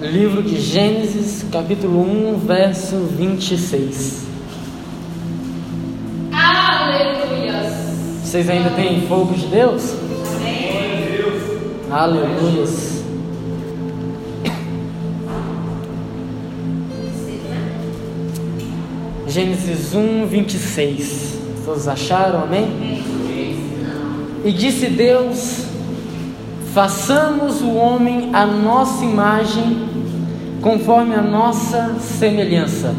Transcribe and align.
Livro 0.00 0.42
de 0.42 0.58
Gênesis, 0.58 1.44
capítulo 1.52 2.00
1, 2.00 2.38
verso 2.38 2.96
26. 3.18 4.24
Aleluias. 6.32 7.74
Vocês 8.24 8.48
ainda 8.48 8.70
têm 8.70 9.06
fogo 9.06 9.34
de 9.34 9.46
Deus? 9.48 9.94
Amém. 10.36 11.20
Aleluias. 11.90 13.04
Gênesis 19.28 19.94
1, 19.94 20.26
26. 20.26 21.38
Todos 21.66 21.86
acharam? 21.86 22.44
Amém? 22.44 23.04
E 24.46 24.50
disse 24.50 24.86
Deus: 24.86 25.66
Façamos 26.72 27.60
o 27.62 27.74
homem 27.74 28.30
à 28.32 28.46
nossa 28.46 29.04
imagem, 29.04 29.89
conforme 30.60 31.14
a 31.14 31.22
nossa 31.22 31.94
semelhança, 32.00 32.94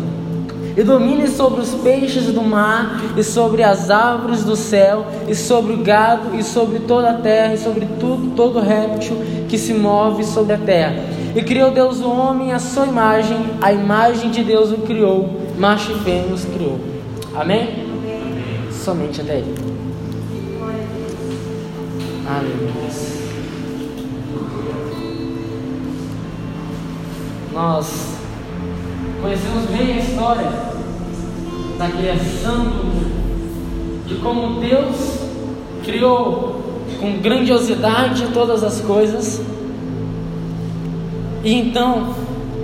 e 0.75 0.83
domine 0.83 1.27
sobre 1.27 1.61
os 1.61 1.75
peixes 1.75 2.27
do 2.27 2.41
mar, 2.41 3.01
e 3.17 3.23
sobre 3.23 3.61
as 3.61 3.89
árvores 3.89 4.43
do 4.43 4.55
céu, 4.55 5.05
e 5.27 5.35
sobre 5.35 5.73
o 5.73 5.77
gado, 5.77 6.35
e 6.35 6.43
sobre 6.43 6.79
toda 6.79 7.11
a 7.11 7.13
terra, 7.15 7.53
e 7.53 7.57
sobre 7.57 7.85
tudo, 7.99 8.35
todo 8.35 8.59
réptil 8.59 9.17
que 9.49 9.57
se 9.57 9.73
move 9.73 10.23
sobre 10.23 10.53
a 10.53 10.57
terra. 10.57 10.95
E 11.35 11.41
criou 11.41 11.71
Deus 11.71 11.99
o 11.99 12.09
homem 12.09 12.53
à 12.53 12.59
sua 12.59 12.85
imagem, 12.85 13.37
a 13.61 13.71
imagem 13.71 14.31
de 14.31 14.43
Deus 14.43 14.71
o 14.71 14.77
criou, 14.77 15.41
macho 15.57 15.91
e 15.91 15.99
fêmea 15.99 16.33
os 16.33 16.45
criou. 16.45 16.79
Amém? 17.35 17.85
Somente 18.71 19.21
até 19.21 19.33
aí. 19.33 19.55
Aleluia. 22.27 23.20
Nós 27.53 28.15
conhecemos 29.21 29.65
bem 29.65 29.93
a 29.93 29.97
história 29.97 30.49
da 31.77 31.87
criação 31.89 32.63
do 32.63 32.85
mundo, 32.85 34.05
de 34.07 34.15
como 34.15 34.61
Deus 34.61 35.19
criou 35.83 36.61
com 36.99 37.19
grandiosidade 37.19 38.27
todas 38.33 38.63
as 38.63 38.79
coisas, 38.81 39.41
e 41.43 41.53
então 41.55 42.13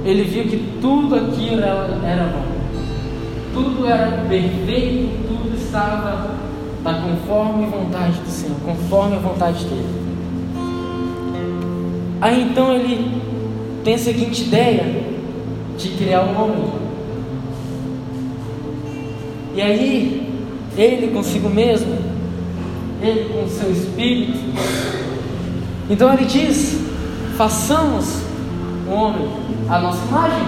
ele 0.06 0.24
viu 0.24 0.44
que 0.46 0.80
tudo 0.80 1.16
aquilo 1.16 1.62
era, 1.62 2.00
era 2.04 2.24
bom, 2.26 2.46
tudo 3.54 3.88
era 3.88 4.26
perfeito, 4.30 5.28
tudo 5.28 5.58
estava 5.58 6.30
da 6.84 6.94
conforme 6.94 7.66
a 7.66 7.70
vontade 7.70 8.20
do 8.22 8.30
Senhor, 8.30 8.56
conforme 8.64 9.18
a 9.18 9.20
vontade 9.20 9.66
dele. 9.66 10.08
Aí 12.22 12.44
então 12.44 12.72
ele 12.72 13.27
tem 13.88 13.96
a 13.96 13.98
seguinte 13.98 14.42
ideia 14.42 15.02
de 15.78 15.90
criar 15.92 16.22
um 16.24 16.44
homem. 16.44 16.74
E 19.56 19.62
aí, 19.62 20.30
ele 20.76 21.14
consigo 21.14 21.50
mesmo, 21.50 21.98
ele 23.02 23.30
com 23.30 23.46
o 23.46 23.50
seu 23.50 23.72
espírito. 23.72 24.40
Então 25.90 26.14
ele 26.14 26.26
diz: 26.26 26.82
façamos 27.38 28.24
o 28.90 28.92
homem 28.92 29.30
à 29.70 29.80
nossa 29.80 30.06
imagem, 30.06 30.48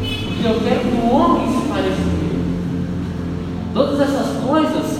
porque 0.00 0.48
eu 0.48 0.60
quero 0.64 0.80
que 0.80 1.06
o 1.06 1.14
homem 1.14 1.46
se 1.46 1.68
pareça 1.68 1.94
comigo. 1.94 2.44
Todas 3.72 4.00
essas 4.00 4.44
coisas 4.44 4.98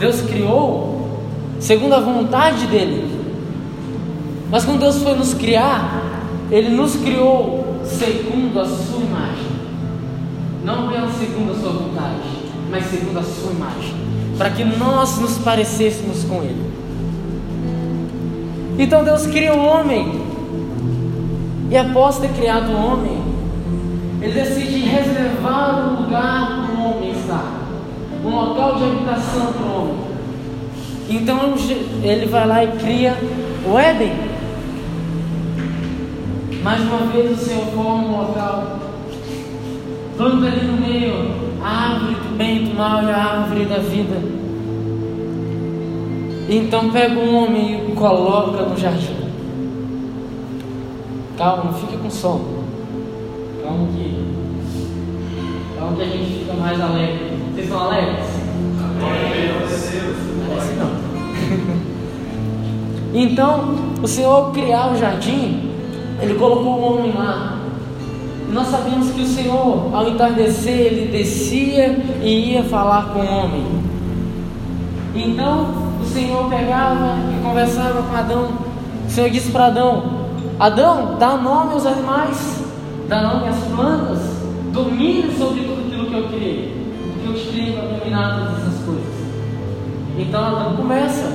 Deus 0.00 0.22
criou 0.22 1.22
segundo 1.60 1.94
a 1.94 2.00
vontade 2.00 2.66
dele. 2.66 3.19
Mas 4.50 4.64
quando 4.64 4.80
Deus 4.80 5.02
foi 5.02 5.14
nos 5.14 5.32
criar, 5.32 6.02
Ele 6.50 6.70
nos 6.70 6.96
criou 6.96 7.80
segundo 7.84 8.60
a 8.60 8.64
sua 8.64 8.98
imagem. 8.98 9.50
Não 10.64 10.88
apenas 10.88 11.12
segundo 11.14 11.52
a 11.52 11.54
sua 11.54 11.72
vontade, 11.72 12.28
mas 12.70 12.84
segundo 12.86 13.18
a 13.18 13.22
sua 13.22 13.52
imagem. 13.52 13.94
Para 14.36 14.50
que 14.50 14.64
nós 14.64 15.18
nos 15.18 15.38
parecêssemos 15.38 16.24
com 16.24 16.42
Ele. 16.42 16.70
Então 18.78 19.04
Deus 19.04 19.26
cria 19.26 19.54
o 19.54 19.64
homem. 19.64 20.20
E 21.70 21.76
após 21.76 22.18
ter 22.18 22.30
criado 22.32 22.72
o 22.72 22.76
homem, 22.76 23.22
Ele 24.20 24.32
decide 24.32 24.80
reservar 24.80 25.88
um 25.88 26.02
lugar 26.02 26.66
para 26.66 26.74
o 26.74 26.90
homem 26.90 27.12
estar. 27.12 27.60
Um 28.24 28.30
local 28.34 28.76
de 28.76 28.84
habitação 28.84 29.52
para 29.52 29.62
o 29.62 29.80
homem. 29.80 30.10
Então 31.08 31.54
ele 32.02 32.26
vai 32.26 32.46
lá 32.46 32.64
e 32.64 32.68
cria 32.72 33.16
o 33.66 33.78
Éden. 33.78 34.29
Mais 36.62 36.82
uma 36.82 36.98
vez 37.10 37.30
o 37.32 37.42
Senhor 37.42 37.64
forma 37.66 38.06
um 38.06 38.20
local, 38.20 38.78
planta 40.16 40.46
ali 40.46 40.66
no 40.66 40.76
meio 40.76 41.50
a 41.62 41.68
árvore 41.68 42.14
do 42.14 42.36
bem 42.36 42.56
e 42.56 42.68
do 42.68 42.74
mal 42.74 43.02
e 43.02 43.10
a 43.10 43.16
árvore 43.16 43.64
da 43.64 43.78
vida. 43.78 44.16
Então 46.50 46.90
pega 46.90 47.18
um 47.18 47.34
homem 47.34 47.88
e 47.88 47.92
coloca 47.92 48.62
no 48.62 48.76
jardim. 48.76 49.16
Calma, 51.38 51.64
não 51.64 51.72
fique 51.72 51.96
com 51.96 52.10
sono. 52.10 52.64
Calma 53.62 53.86
que. 53.94 54.24
Calma 55.78 55.96
que 55.96 56.02
a 56.02 56.06
gente 56.06 56.38
fica 56.40 56.52
mais 56.54 56.78
alegre. 56.78 57.38
Vocês 57.54 57.66
estão 57.66 57.80
alegres? 57.80 58.26
Parece 60.48 60.74
não. 60.74 60.90
então, 63.22 63.74
o 64.02 64.06
Senhor 64.06 64.52
criar 64.52 64.92
o 64.92 64.96
jardim, 64.96 65.69
ele 66.22 66.34
colocou 66.34 66.72
o 66.72 66.82
homem 66.82 67.12
lá. 67.12 67.58
E 68.48 68.52
nós 68.52 68.66
sabemos 68.68 69.10
que 69.10 69.22
o 69.22 69.26
Senhor, 69.26 69.90
ao 69.94 70.08
entardecer, 70.08 70.78
ele 70.78 71.10
descia 71.10 71.98
e 72.22 72.52
ia 72.52 72.64
falar 72.64 73.12
com 73.12 73.20
o 73.20 73.26
homem. 73.26 73.64
Então, 75.14 75.68
o 76.00 76.04
Senhor 76.04 76.48
pegava 76.48 77.16
e 77.32 77.42
conversava 77.42 78.02
com 78.02 78.16
Adão. 78.16 78.48
O 79.06 79.10
Senhor 79.10 79.30
disse 79.30 79.50
para 79.50 79.66
Adão: 79.66 80.02
Adão, 80.58 81.16
dá 81.18 81.36
nome 81.36 81.72
aos 81.72 81.86
animais, 81.86 82.62
dá 83.08 83.22
nome 83.22 83.48
às 83.48 83.58
plantas, 83.74 84.18
domine 84.72 85.32
sobre 85.36 85.62
tudo 85.62 85.86
aquilo 85.86 86.06
que 86.06 86.14
eu 86.14 86.28
criei. 86.28 86.90
Porque 87.12 87.28
eu 87.28 87.34
te 87.34 87.48
criei 87.48 87.72
para 87.72 87.98
dominar 87.98 88.38
todas 88.38 88.58
essas 88.58 88.84
coisas. 88.84 89.20
Então 90.18 90.44
Adão 90.44 90.76
começa 90.76 91.32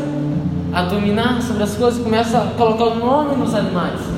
a 0.74 0.82
dominar 0.84 1.42
sobre 1.42 1.64
as 1.64 1.76
coisas, 1.76 2.04
começa 2.04 2.38
a 2.38 2.46
colocar 2.58 2.86
o 2.86 2.96
nome 2.96 3.36
nos 3.36 3.54
animais. 3.56 4.15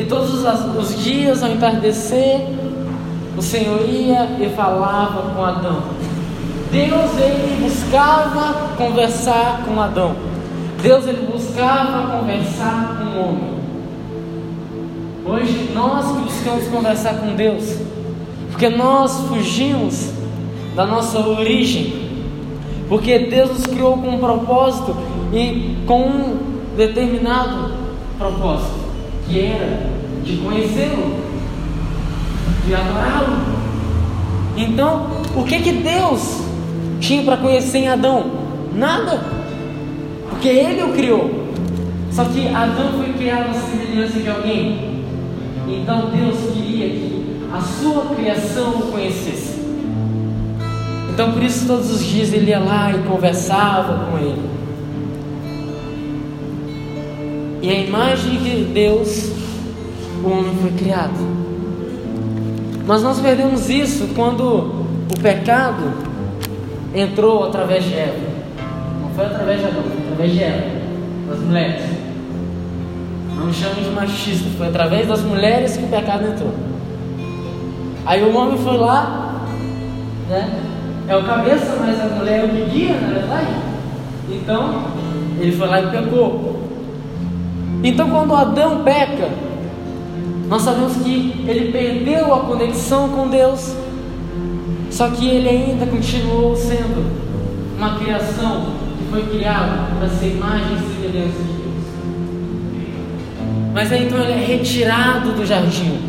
E 0.00 0.04
todos 0.06 0.32
os, 0.32 1.04
dias 1.04 1.42
ao 1.42 1.50
entardecer, 1.50 2.40
o 3.36 3.42
Senhor 3.42 3.86
ia 3.86 4.30
e 4.40 4.48
falava 4.56 5.30
com 5.34 5.44
Adão. 5.44 5.82
Deus 6.72 7.10
ele 7.18 7.62
buscava 7.62 8.76
conversar 8.78 9.62
com 9.66 9.78
Adão. 9.78 10.16
Deus 10.82 11.06
ele 11.06 11.30
buscava 11.30 12.16
conversar 12.16 12.96
com 12.96 13.18
o 13.18 13.28
homem. 13.28 13.50
Hoje 15.26 15.70
nós 15.74 16.06
que 16.06 16.22
buscamos 16.22 16.66
conversar 16.68 17.16
com 17.16 17.36
Deus, 17.36 17.76
porque 18.50 18.70
nós 18.70 19.20
fugimos 19.28 20.12
da 20.74 20.86
nossa 20.86 21.18
origem, 21.18 22.08
porque 22.88 23.18
Deus 23.18 23.50
nos 23.50 23.66
criou 23.66 23.98
com 23.98 24.08
um 24.08 24.18
propósito 24.18 24.96
e 25.30 25.76
com 25.86 26.00
um 26.00 26.38
determinado 26.74 27.74
propósito 28.16 28.79
que 29.30 29.40
era 29.40 29.90
de 30.24 30.36
conhecê-lo, 30.38 31.16
de 32.66 32.74
adorá-lo. 32.74 33.36
Então, 34.56 35.06
o 35.36 35.44
que 35.44 35.60
que 35.60 35.72
Deus 35.72 36.42
tinha 37.00 37.22
para 37.22 37.36
conhecer 37.36 37.78
em 37.78 37.88
Adão? 37.88 38.26
Nada, 38.74 39.20
porque 40.28 40.48
Ele 40.48 40.82
o 40.82 40.92
criou. 40.92 41.48
Só 42.10 42.24
que 42.24 42.48
Adão 42.48 42.92
foi 42.98 43.12
criado 43.12 43.50
à 43.50 43.54
semelhança 43.54 44.18
de 44.18 44.28
alguém. 44.28 45.04
Então 45.68 46.10
Deus 46.10 46.36
queria 46.52 46.88
que 46.88 47.40
a 47.52 47.60
sua 47.60 48.14
criação 48.16 48.70
o 48.70 48.92
conhecesse. 48.92 49.60
Então 51.12 51.32
por 51.32 51.42
isso 51.42 51.66
todos 51.66 51.90
os 51.90 52.04
dias 52.04 52.32
ele 52.32 52.50
ia 52.50 52.58
lá 52.58 52.90
e 52.90 52.98
conversava 53.08 54.06
com 54.06 54.18
ele. 54.18 54.59
E 57.62 57.68
a 57.68 57.74
imagem 57.74 58.38
de 58.38 58.64
Deus, 58.72 59.32
o 60.24 60.30
homem 60.30 60.54
foi 60.62 60.70
criado. 60.72 61.12
Mas 62.86 63.02
nós 63.02 63.20
perdemos 63.20 63.68
isso 63.68 64.08
quando 64.14 64.42
o 64.42 65.20
pecado 65.20 65.92
entrou 66.94 67.44
através 67.44 67.84
de 67.84 67.94
Eva. 67.94 68.30
Não 69.02 69.10
foi 69.10 69.26
através 69.26 69.60
de 69.60 69.66
Adão, 69.66 69.82
foi 69.82 70.02
através 70.04 70.32
de 70.32 70.42
Eva, 70.42 70.80
das 71.28 71.38
mulheres. 71.40 71.82
Não 73.36 73.46
me 73.46 73.52
chame 73.52 73.82
de 73.82 73.90
machista, 73.90 74.48
foi 74.56 74.68
através 74.68 75.06
das 75.06 75.22
mulheres 75.22 75.76
que 75.76 75.84
o 75.84 75.88
pecado 75.88 76.26
entrou. 76.26 76.54
Aí 78.06 78.22
o 78.22 78.34
homem 78.34 78.58
foi 78.58 78.78
lá, 78.78 79.44
né? 80.28 80.62
É 81.06 81.16
o 81.16 81.24
cabeça, 81.24 81.76
mas 81.80 82.00
a 82.00 82.06
mulher 82.14 82.40
é 82.40 82.44
o 82.44 82.48
que 82.48 82.70
guia, 82.70 82.94
na 82.94 83.08
verdade. 83.08 83.48
Então, 84.30 84.84
ele 85.38 85.52
foi 85.52 85.68
lá 85.68 85.80
e 85.82 85.90
pecou. 85.90 86.49
Então, 87.82 88.10
quando 88.10 88.34
Adão 88.34 88.82
peca, 88.84 89.30
Nós 90.50 90.62
sabemos 90.62 90.96
que 90.96 91.44
ele 91.46 91.70
perdeu 91.70 92.34
a 92.34 92.40
conexão 92.40 93.08
com 93.10 93.28
Deus, 93.28 93.72
só 94.90 95.08
que 95.08 95.28
ele 95.28 95.48
ainda 95.48 95.86
continuou 95.86 96.56
sendo 96.56 97.08
uma 97.78 97.96
criação 98.00 98.66
que 98.98 99.04
foi 99.12 99.22
criada 99.26 99.86
para 99.96 100.08
ser 100.08 100.34
imagem 100.34 100.74
e 100.74 100.92
semelhança 100.92 101.38
de 101.38 101.52
Deus. 101.52 101.84
Mas 103.72 103.92
aí 103.92 104.06
então 104.06 104.18
ele 104.18 104.32
é 104.32 104.44
retirado 104.44 105.30
do 105.34 105.46
jardim 105.46 106.00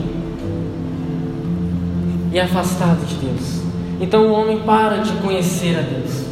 e 2.34 2.40
afastado 2.40 3.06
de 3.06 3.14
Deus. 3.24 3.62
Então 4.00 4.26
o 4.26 4.32
homem 4.32 4.58
para 4.62 4.98
de 4.98 5.12
conhecer 5.22 5.78
a 5.78 5.82
Deus. 5.84 6.26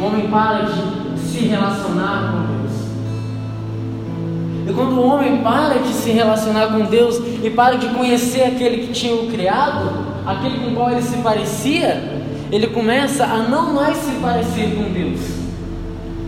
O 0.00 0.06
homem 0.06 0.26
para 0.26 0.64
de 0.64 1.20
se 1.20 1.46
relacionar 1.46 2.32
com 2.32 2.52
Deus. 2.52 2.59
Quando 4.74 4.92
o 4.92 5.06
homem 5.06 5.38
para 5.38 5.78
de 5.78 5.92
se 5.92 6.10
relacionar 6.10 6.68
com 6.68 6.84
Deus 6.84 7.20
e 7.42 7.50
para 7.50 7.76
de 7.76 7.88
conhecer 7.88 8.42
aquele 8.44 8.86
que 8.86 8.92
tinha 8.92 9.14
o 9.14 9.28
criado, 9.28 9.90
aquele 10.26 10.58
com 10.58 10.74
qual 10.74 10.90
ele 10.90 11.02
se 11.02 11.16
parecia, 11.18 12.22
ele 12.52 12.66
começa 12.68 13.24
a 13.24 13.38
não 13.38 13.72
mais 13.74 13.96
se 13.96 14.12
parecer 14.20 14.74
com 14.76 14.92
Deus, 14.92 15.20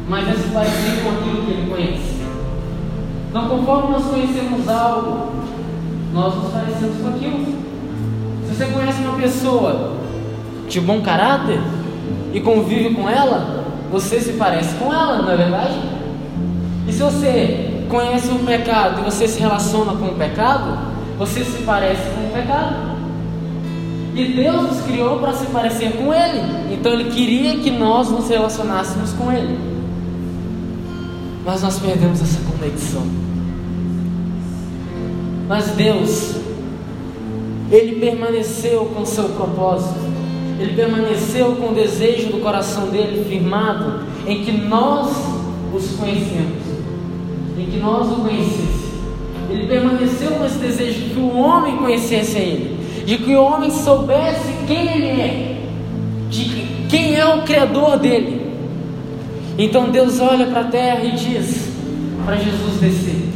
mas 0.08 0.28
a 0.28 0.32
se 0.32 0.48
parecer 0.48 1.02
com 1.02 1.10
aquilo 1.10 1.42
que 1.44 1.50
ele 1.50 1.70
conhece. 1.70 2.22
Então, 3.28 3.48
conforme 3.48 3.92
nós 3.92 4.04
conhecemos 4.04 4.68
algo, 4.68 5.32
nós 6.12 6.34
nos 6.34 6.52
parecemos 6.52 6.96
com 7.02 7.08
aquilo. 7.08 7.46
Se 8.46 8.54
você 8.54 8.66
conhece 8.66 9.02
uma 9.02 9.16
pessoa 9.16 9.96
de 10.68 10.80
bom 10.80 11.00
caráter 11.00 11.60
e 12.32 12.40
convive 12.40 12.94
com 12.94 13.08
ela, 13.08 13.64
você 13.90 14.20
se 14.20 14.34
parece 14.34 14.74
com 14.76 14.92
ela, 14.92 15.22
não 15.22 15.30
é 15.30 15.36
verdade? 15.36 15.74
E 16.86 16.92
se 16.92 17.02
você 17.02 17.71
conhece 17.92 18.28
o 18.30 18.38
pecado 18.38 19.02
e 19.02 19.04
você 19.04 19.28
se 19.28 19.38
relaciona 19.38 19.92
com 19.92 20.06
o 20.06 20.14
pecado, 20.14 20.78
você 21.18 21.44
se 21.44 21.62
parece 21.62 22.02
com 22.10 22.26
o 22.26 22.30
pecado. 22.32 22.92
E 24.14 24.32
Deus 24.32 24.62
nos 24.62 24.80
criou 24.80 25.18
para 25.18 25.34
se 25.34 25.46
parecer 25.46 25.92
com 25.92 26.12
Ele. 26.12 26.74
Então 26.74 26.92
Ele 26.92 27.10
queria 27.10 27.58
que 27.58 27.70
nós 27.70 28.10
nos 28.10 28.28
relacionássemos 28.28 29.12
com 29.12 29.30
Ele. 29.30 29.58
Mas 31.44 31.62
nós 31.62 31.78
perdemos 31.78 32.20
essa 32.20 32.40
conexão. 32.50 33.02
Mas 35.48 35.68
Deus, 35.68 36.36
Ele 37.70 38.00
permaneceu 38.00 38.86
com 38.86 39.04
seu 39.04 39.30
propósito. 39.30 40.00
Ele 40.58 40.74
permaneceu 40.74 41.56
com 41.56 41.70
o 41.70 41.74
desejo 41.74 42.28
do 42.28 42.40
coração 42.40 42.88
dele 42.88 43.24
firmado 43.28 44.00
em 44.26 44.44
que 44.44 44.52
nós 44.52 45.10
os 45.74 45.96
conhecemos, 45.96 46.61
em 47.58 47.66
que 47.66 47.78
nós 47.78 48.10
o 48.10 48.16
conhecêssemos. 48.16 48.92
Ele 49.50 49.66
permaneceu 49.66 50.30
com 50.32 50.44
esse 50.44 50.58
desejo 50.58 51.00
de 51.00 51.10
que 51.10 51.20
o 51.20 51.36
homem 51.36 51.76
conhecesse 51.76 52.38
Ele, 52.38 52.78
de 53.04 53.18
que 53.18 53.34
o 53.34 53.42
homem 53.42 53.70
soubesse 53.70 54.52
quem 54.66 54.92
Ele 54.92 55.20
é, 55.20 55.60
de 56.30 56.66
quem 56.88 57.16
é 57.16 57.26
o 57.26 57.42
Criador 57.42 57.98
dele. 57.98 58.52
Então 59.58 59.90
Deus 59.90 60.20
olha 60.20 60.46
para 60.46 60.60
a 60.60 60.64
terra 60.64 61.04
e 61.04 61.12
diz 61.12 61.70
para 62.24 62.36
Jesus 62.36 62.80
descer, 62.80 63.28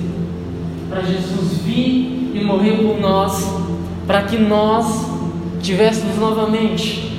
para 0.89 1.03
Jesus 1.03 1.59
vir 1.65 2.31
e 2.35 2.43
morrer 2.43 2.77
por 2.79 2.99
nós, 2.99 3.47
para 4.07 4.23
que 4.23 4.39
nós 4.39 5.07
tivéssemos 5.61 6.17
novamente 6.17 7.13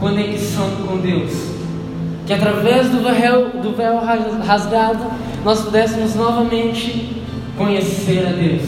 conexão 0.00 0.68
com 0.86 0.98
Deus. 0.98 1.32
Que 2.26 2.34
através 2.34 2.88
do 2.88 3.00
véu, 3.02 3.62
do 3.62 3.76
véu 3.76 4.00
rasgado 4.44 5.04
nós 5.44 5.60
pudéssemos 5.62 6.14
novamente 6.14 7.22
conhecer 7.56 8.26
a 8.26 8.32
Deus. 8.32 8.62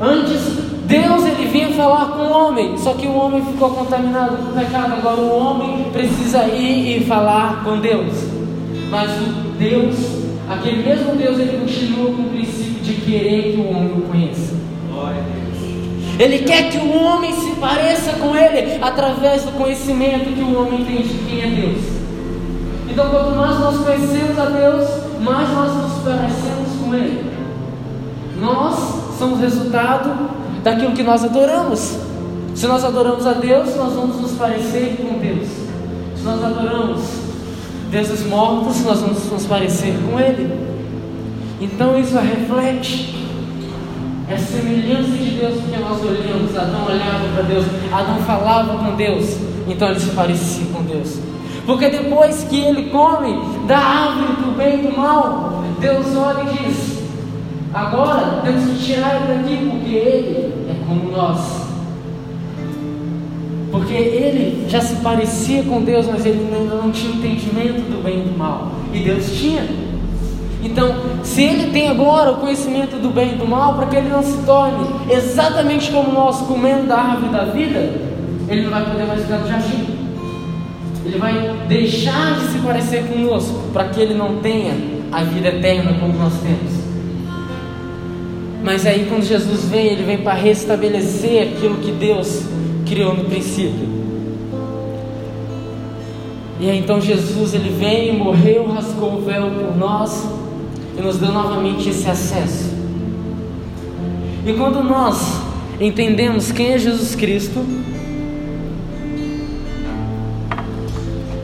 Antes, 0.00 0.40
Deus 0.86 1.24
ele 1.24 1.48
vinha 1.48 1.70
falar 1.70 2.06
com 2.06 2.22
o 2.22 2.32
homem, 2.32 2.76
só 2.78 2.94
que 2.94 3.06
o 3.06 3.14
homem 3.14 3.44
ficou 3.44 3.70
contaminado 3.70 4.36
com 4.38 4.50
o 4.50 4.54
pecado. 4.54 4.94
Agora 4.94 5.20
o 5.20 5.38
homem 5.38 5.86
precisa 5.92 6.46
ir 6.46 7.02
e 7.02 7.04
falar 7.04 7.62
com 7.62 7.78
Deus. 7.78 8.12
Mas 8.90 9.10
o 9.10 9.50
Deus, 9.58 9.96
aquele 10.48 10.82
mesmo 10.82 11.14
Deus, 11.14 11.38
ele 11.38 11.58
continua 11.58 12.06
com 12.06 12.22
o 12.22 12.30
princípio 12.30 12.82
de 12.82 12.94
querer 12.94 13.52
que 13.52 13.60
o 13.60 13.70
homem 13.70 13.92
o 13.92 14.00
conheça. 14.02 14.54
Ele 16.18 16.40
quer 16.40 16.70
que 16.70 16.76
o 16.76 17.02
homem 17.02 17.32
se 17.32 17.52
pareça 17.52 18.12
com 18.12 18.36
Ele 18.36 18.78
através 18.82 19.42
do 19.44 19.52
conhecimento 19.52 20.34
que 20.34 20.42
o 20.42 20.60
homem 20.60 20.84
tem 20.84 20.98
de 20.98 21.14
quem 21.24 21.42
é 21.42 21.46
Deus. 21.46 21.99
Então, 22.90 23.08
quanto 23.10 23.36
mais 23.36 23.58
nós 23.58 23.76
conhecemos 23.78 24.38
a 24.38 24.46
Deus, 24.46 24.88
mais 25.20 25.48
nós 25.50 25.74
nos 25.76 26.02
parecemos 26.02 26.68
com 26.82 26.94
Ele. 26.94 27.30
Nós 28.40 29.18
somos 29.18 29.40
resultado 29.40 30.30
daquilo 30.62 30.92
que 30.92 31.02
nós 31.02 31.24
adoramos. 31.24 31.98
Se 32.54 32.66
nós 32.66 32.84
adoramos 32.84 33.26
a 33.26 33.34
Deus, 33.34 33.76
nós 33.76 33.92
vamos 33.92 34.20
nos 34.20 34.32
parecer 34.32 34.96
com 34.96 35.18
Deus. 35.18 35.48
Se 36.16 36.22
nós 36.24 36.42
adoramos 36.42 37.00
deuses 37.90 38.26
mortos, 38.26 38.84
nós 38.84 39.00
vamos 39.00 39.30
nos 39.30 39.46
parecer 39.46 39.94
com 40.10 40.18
Ele. 40.18 40.52
Então 41.60 41.98
isso 41.98 42.18
reflete 42.18 43.20
é 44.30 44.34
a 44.34 44.38
semelhança 44.38 45.10
de 45.10 45.30
Deus 45.30 45.60
porque 45.60 45.76
nós 45.76 46.00
olhamos. 46.04 46.56
Adão 46.56 46.86
olhava 46.86 47.28
para 47.34 47.42
Deus, 47.42 47.64
Adão 47.92 48.16
falava 48.22 48.78
com 48.78 48.94
Deus, 48.94 49.36
então 49.66 49.88
ele 49.90 49.98
se 49.98 50.10
parecia 50.10 50.66
com 50.72 50.82
Deus. 50.84 51.18
Porque 51.66 51.88
depois 51.88 52.44
que 52.44 52.60
ele 52.60 52.90
come 52.90 53.38
da 53.66 53.78
árvore 53.78 54.42
do 54.42 54.56
bem 54.56 54.80
e 54.80 54.86
do 54.88 54.96
mal, 54.96 55.62
Deus 55.78 56.16
olha 56.16 56.42
e 56.50 56.64
diz: 56.64 57.00
Agora 57.72 58.40
temos 58.42 58.64
que 58.64 58.84
tirar 58.84 59.16
ele 59.16 59.34
daqui, 59.34 59.70
porque 59.70 59.94
ele 59.94 60.54
é 60.68 60.74
como 60.86 61.10
nós. 61.10 61.60
Porque 63.70 63.94
ele 63.94 64.68
já 64.68 64.80
se 64.80 64.96
parecia 64.96 65.62
com 65.62 65.82
Deus, 65.82 66.06
mas 66.06 66.26
ele 66.26 66.52
ainda 66.52 66.74
não 66.74 66.90
tinha 66.90 67.14
entendimento 67.14 67.88
do 67.88 68.02
bem 68.02 68.20
e 68.20 68.22
do 68.22 68.36
mal. 68.36 68.72
E 68.92 68.98
Deus 68.98 69.30
tinha. 69.38 69.64
Então, 70.62 70.94
se 71.22 71.42
ele 71.42 71.70
tem 71.70 71.88
agora 71.88 72.32
o 72.32 72.36
conhecimento 72.36 73.00
do 73.00 73.10
bem 73.10 73.32
e 73.32 73.36
do 73.36 73.46
mal, 73.46 73.74
para 73.74 73.86
que 73.86 73.96
ele 73.96 74.08
não 74.08 74.22
se 74.22 74.36
torne 74.44 74.84
exatamente 75.08 75.90
como 75.90 76.12
nós, 76.12 76.40
comendo 76.40 76.88
da 76.88 76.96
árvore 76.96 77.32
da 77.32 77.44
vida, 77.44 77.78
ele 78.48 78.62
não 78.64 78.70
vai 78.70 78.84
poder 78.84 79.06
mais 79.06 79.22
ficar 79.22 79.38
no 79.38 79.48
jardim. 79.48 79.99
Ele 81.04 81.18
vai 81.18 81.56
deixar 81.68 82.38
de 82.38 82.52
se 82.52 82.58
parecer 82.58 83.04
conosco, 83.04 83.70
para 83.72 83.88
que 83.88 84.00
ele 84.00 84.14
não 84.14 84.36
tenha 84.36 84.74
a 85.10 85.22
vida 85.24 85.48
eterna 85.48 85.94
como 85.98 86.12
nós 86.16 86.34
temos. 86.40 86.80
Mas 88.62 88.84
aí, 88.84 89.06
quando 89.08 89.24
Jesus 89.24 89.64
vem, 89.70 89.86
ele 89.86 90.04
vem 90.04 90.18
para 90.18 90.34
restabelecer 90.34 91.48
aquilo 91.48 91.76
que 91.76 91.92
Deus 91.92 92.42
criou 92.86 93.14
no 93.14 93.24
princípio. 93.24 93.88
E 96.60 96.68
aí, 96.68 96.78
então 96.78 97.00
Jesus 97.00 97.54
ele 97.54 97.70
vem, 97.70 98.16
morreu, 98.18 98.66
rasgou 98.70 99.14
o 99.14 99.22
véu 99.22 99.50
por 99.50 99.76
nós 99.78 100.28
e 100.98 101.00
nos 101.00 101.16
deu 101.16 101.32
novamente 101.32 101.88
esse 101.88 102.08
acesso. 102.08 102.70
E 104.46 104.52
quando 104.52 104.84
nós 104.84 105.40
entendemos 105.80 106.52
quem 106.52 106.72
é 106.72 106.78
Jesus 106.78 107.14
Cristo, 107.14 107.64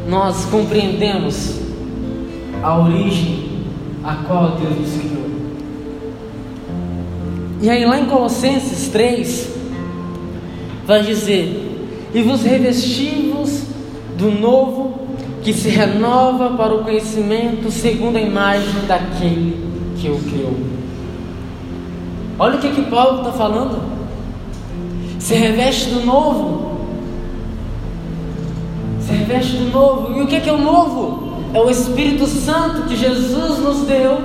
nós 0.09 0.45
compreendemos 0.47 1.61
a 2.63 2.79
origem 2.79 3.65
a 4.05 4.15
qual 4.17 4.57
Deus 4.57 4.79
nos 4.79 5.01
criou. 5.01 5.27
E 7.63 7.71
aí 7.71 7.85
lá 7.85 7.99
em 7.99 8.07
Colossenses 8.07 8.89
3 8.89 9.51
vai 10.87 11.03
dizer: 11.03 11.89
"E 12.15 12.23
vos 12.23 12.43
revestivos 12.43 13.63
do 14.17 14.31
novo 14.31 15.07
que 15.47 15.53
se 15.53 15.69
renova 15.69 16.57
para 16.57 16.75
o 16.75 16.83
conhecimento 16.83 17.71
segundo 17.71 18.17
a 18.17 18.21
imagem 18.21 18.87
daquele 18.89 19.65
que 19.97 20.09
o 20.09 20.19
criou. 20.19 20.57
Olha 22.37 22.57
o 22.57 22.61
que, 22.61 22.71
que 22.71 22.83
Paulo 22.83 23.19
está 23.19 23.31
falando. 23.31 23.81
Se 25.21 25.35
reveste 25.35 25.91
do 25.91 26.05
novo. 26.05 26.66
Se 29.27 29.33
reveste 29.33 29.57
do 29.57 29.71
novo. 29.71 30.19
E 30.19 30.23
o 30.23 30.27
que, 30.27 30.41
que 30.41 30.49
é 30.49 30.53
o 30.53 30.59
novo? 30.59 31.33
É 31.53 31.61
o 31.61 31.69
Espírito 31.69 32.27
Santo 32.27 32.83
que 32.83 32.97
Jesus 32.97 33.59
nos 33.59 33.81
deu. 33.87 34.19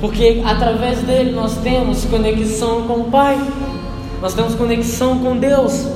Porque 0.00 0.42
através 0.44 1.00
dele 1.00 1.32
nós 1.32 1.56
temos 1.58 2.04
conexão 2.04 2.82
com 2.82 3.00
o 3.00 3.04
Pai. 3.04 3.38
Nós 4.22 4.34
temos 4.34 4.54
conexão 4.54 5.18
com 5.18 5.36
Deus. 5.36 5.86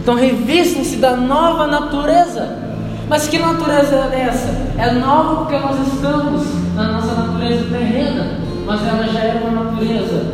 Então 0.00 0.14
revistam-se 0.14 0.96
da 0.96 1.16
nova 1.16 1.66
natureza 1.66 2.68
mas 3.08 3.26
que 3.26 3.38
natureza 3.38 4.10
é 4.12 4.20
essa? 4.20 4.48
É 4.76 4.92
nova 4.92 5.36
porque 5.36 5.58
nós 5.58 5.94
estamos 5.94 6.42
na 6.74 6.92
nossa 6.92 7.14
natureza 7.14 7.64
terrena, 7.70 8.38
mas 8.66 8.86
ela 8.86 9.06
já 9.08 9.20
era 9.20 9.46
uma 9.46 9.64
natureza 9.64 10.26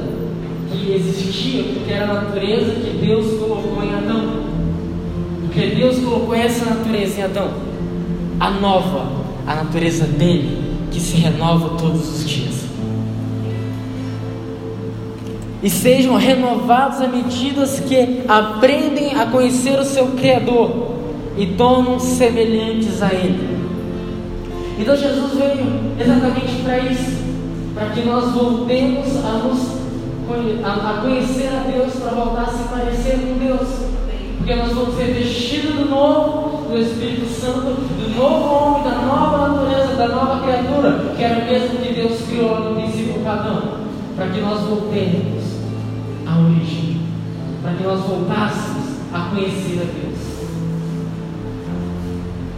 que 0.73 0.93
existia, 0.93 1.73
porque 1.73 1.93
era 1.93 2.11
a 2.11 2.15
natureza 2.15 2.73
que 2.73 2.99
Deus 3.01 3.39
colocou 3.39 3.81
em 3.85 3.95
Adão. 3.95 4.44
Porque 5.55 5.69
Deus 5.69 6.01
colocou 6.01 6.35
essa 6.35 6.65
natureza 6.65 7.21
em 7.21 7.23
Adão, 7.23 7.53
a 8.41 8.51
nova, 8.51 9.07
a 9.47 9.55
natureza 9.55 10.05
dele, 10.05 10.75
que 10.91 10.99
se 10.99 11.17
renova 11.17 11.79
todos 11.79 12.09
os 12.09 12.29
dias. 12.29 12.65
e 15.65 15.71
sejam 15.71 16.17
renovados 16.17 17.01
à 17.01 17.09
medida 17.09 17.67
que 17.67 18.23
aprendem 18.29 19.15
a 19.15 19.25
conhecer 19.25 19.79
o 19.79 19.85
seu 19.85 20.09
Criador 20.09 20.91
e 21.39 21.47
tornam-se 21.47 22.17
semelhantes 22.17 23.03
a 23.03 23.11
Ele. 23.15 23.65
Então 24.79 24.95
Jesus 24.95 25.33
veio 25.33 25.95
exatamente 25.99 26.63
para 26.63 26.81
isso, 26.81 27.17
para 27.75 27.89
que 27.91 28.03
nós 28.03 28.33
voltemos 28.33 29.07
a, 29.25 29.39
nos, 29.39 29.61
a 30.63 31.01
conhecer 31.01 31.49
a 31.49 31.71
Deus, 31.71 31.95
para 31.95 32.11
voltar 32.11 32.43
a 32.43 32.49
se 32.49 32.69
parecer 32.69 33.21
com 33.21 33.39
Deus. 33.39 33.94
Porque 34.45 34.61
nós 34.61 34.75
vamos 34.75 34.97
ser 34.97 35.05
vestidos 35.05 35.75
do 35.75 35.87
novo, 35.87 36.69
do 36.69 36.79
Espírito 36.79 37.27
Santo, 37.33 37.81
do 37.81 38.15
novo 38.15 38.55
homem, 38.55 38.83
da 38.83 39.01
nova 39.01 39.49
natureza, 39.49 39.95
da 39.97 40.09
nova 40.09 40.43
criatura, 40.43 41.15
que 41.17 41.25
era 41.25 41.41
o 41.41 41.47
mesmo 41.47 41.79
que 41.79 41.95
Deus 41.95 42.21
criou 42.29 42.61
no 42.61 42.75
princípio 42.75 43.27
Adão, 43.27 43.79
para 44.15 44.27
que 44.27 44.43
nós 44.43 44.61
voltemos 44.61 45.45
à 46.27 46.39
origem, 46.39 47.01
para 47.63 47.73
que 47.73 47.85
nós 47.85 48.01
voltássemos 48.01 48.85
a 49.15 49.31
conhecer 49.31 49.81
a 49.81 49.87
Deus. 49.87 50.19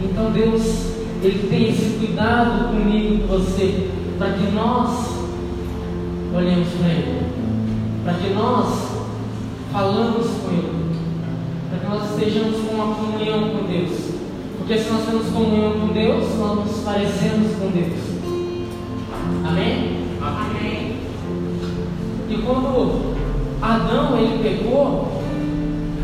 Então 0.01 0.31
Deus, 0.31 0.91
Ele 1.23 1.47
tem 1.49 1.69
esse 1.69 2.05
cuidado 2.05 2.67
comigo 2.67 3.13
e 3.13 3.17
com 3.19 3.37
você, 3.37 3.89
para 4.19 4.33
que 4.33 4.51
nós 4.51 4.89
olhemos 6.35 6.67
para 6.67 6.89
Ele, 6.89 7.21
para 8.03 8.13
que 8.15 8.33
nós 8.33 8.89
falamos 9.71 10.27
com 10.27 10.49
Ele, 10.51 10.76
que 11.87 11.95
nós 11.95 12.11
estejamos 12.11 12.67
com 12.67 12.75
uma 12.75 12.95
comunhão 12.95 13.49
com 13.49 13.63
Deus. 13.65 13.91
Porque 14.57 14.77
se 14.77 14.89
nós 14.89 15.05
temos 15.05 15.27
comunhão 15.27 15.79
com 15.79 15.87
Deus, 15.93 16.37
nós 16.37 16.65
nos 16.65 16.83
parecemos 16.83 17.55
com 17.57 17.69
Deus. 17.69 17.93
Amém? 19.47 20.05
Amém. 20.21 20.97
E 22.29 22.37
quando 22.45 23.15
Adão 23.61 24.17
ele 24.17 24.43
pecou, 24.43 25.23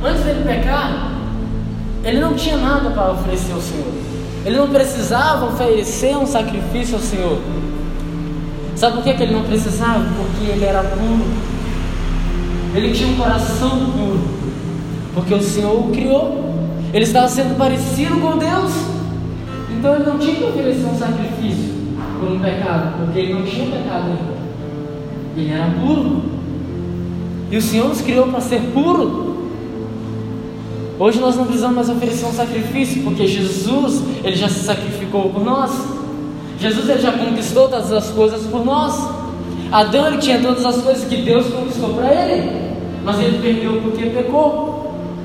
antes 0.02 0.24
dele 0.24 0.44
pecar, 0.46 1.12
ele 2.06 2.20
não 2.20 2.34
tinha 2.34 2.58
nada 2.58 2.90
para 2.92 3.12
oferecer 3.12 3.52
ao 3.52 3.62
Senhor. 3.62 3.94
Ele 4.46 4.58
não 4.58 4.70
precisava 4.70 5.48
oferecer 5.48 6.16
um 6.18 6.26
sacrifício 6.26 6.96
ao 6.96 7.02
Senhor. 7.02 7.40
Sabe 8.76 8.96
por 8.96 9.04
que, 9.04 9.14
que 9.14 9.24
ele 9.24 9.34
não 9.34 9.44
precisava? 9.44 10.04
Porque 10.18 10.52
ele 10.52 10.66
era 10.66 10.82
puro. 10.84 11.26
Ele 12.76 12.94
tinha 12.94 13.10
um 13.10 13.18
coração 13.18 13.92
puro. 13.92 14.33
Porque 15.14 15.34
o 15.34 15.42
Senhor 15.42 15.74
o 15.74 15.92
criou. 15.92 16.54
Ele 16.94 17.04
estava 17.04 17.28
sendo 17.28 17.58
parecido 17.58 18.20
com 18.20 18.38
Deus. 18.38 18.72
Então 19.72 19.96
ele 19.96 20.06
não 20.06 20.20
tinha 20.20 20.36
que 20.36 20.44
oferecer 20.44 20.86
um 20.86 20.98
sacrifício 20.98 21.74
por 22.20 22.32
um 22.32 22.40
pecado. 22.40 22.98
Porque 22.98 23.20
ele 23.20 23.34
não 23.34 23.44
tinha 23.44 23.66
pecado 23.66 24.08
ainda. 24.08 24.34
Ele 25.36 25.52
era 25.52 25.72
puro. 25.80 26.22
E 27.52 27.58
o 27.58 27.62
Senhor 27.62 27.88
nos 27.88 28.02
criou 28.02 28.28
para 28.28 28.42
ser 28.42 28.62
puro. 28.74 29.34
Hoje 31.00 31.20
nós 31.20 31.36
não 31.36 31.46
precisamos 31.46 31.76
mais 31.76 31.90
oferecer 31.90 32.26
um 32.26 32.32
sacrifício, 32.32 33.04
porque 33.04 33.28
Jesus, 33.28 34.02
ele 34.24 34.36
já 34.36 34.48
se 34.48 34.60
sacrificou 34.60 35.30
por 35.30 35.44
nós. 35.44 35.72
Jesus 36.60 36.88
ele 36.88 37.02
já 37.02 37.12
conquistou 37.12 37.68
todas 37.68 37.92
as 37.92 38.10
coisas 38.10 38.46
por 38.46 38.64
nós. 38.64 38.94
Adão 39.72 40.08
ele 40.08 40.20
tinha 40.20 40.40
todas 40.40 40.64
as 40.66 40.82
coisas 40.82 41.04
que 41.08 41.18
Deus 41.18 41.48
conquistou 41.48 41.96
para 41.96 42.14
ele, 42.14 42.52
mas 43.04 43.20
ele 43.20 43.40
perdeu 43.40 43.82
porque 43.82 44.06
pecou. 44.06 44.73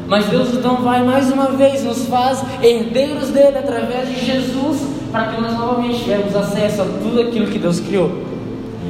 Mas 0.08 0.26
Deus 0.26 0.54
então 0.54 0.76
vai 0.76 1.04
mais 1.04 1.30
uma 1.30 1.50
vez 1.50 1.84
nos 1.84 2.06
faz 2.06 2.42
herdeiros 2.62 3.28
dele 3.28 3.58
através 3.58 4.08
de 4.08 4.24
Jesus, 4.24 4.80
para 5.12 5.26
que 5.26 5.40
nós 5.40 5.52
novamente 5.52 5.98
tivermos 5.98 6.34
acesso 6.34 6.82
a 6.82 6.84
tudo 6.84 7.20
aquilo 7.20 7.46
que 7.46 7.58
Deus 7.58 7.78
criou, 7.78 8.10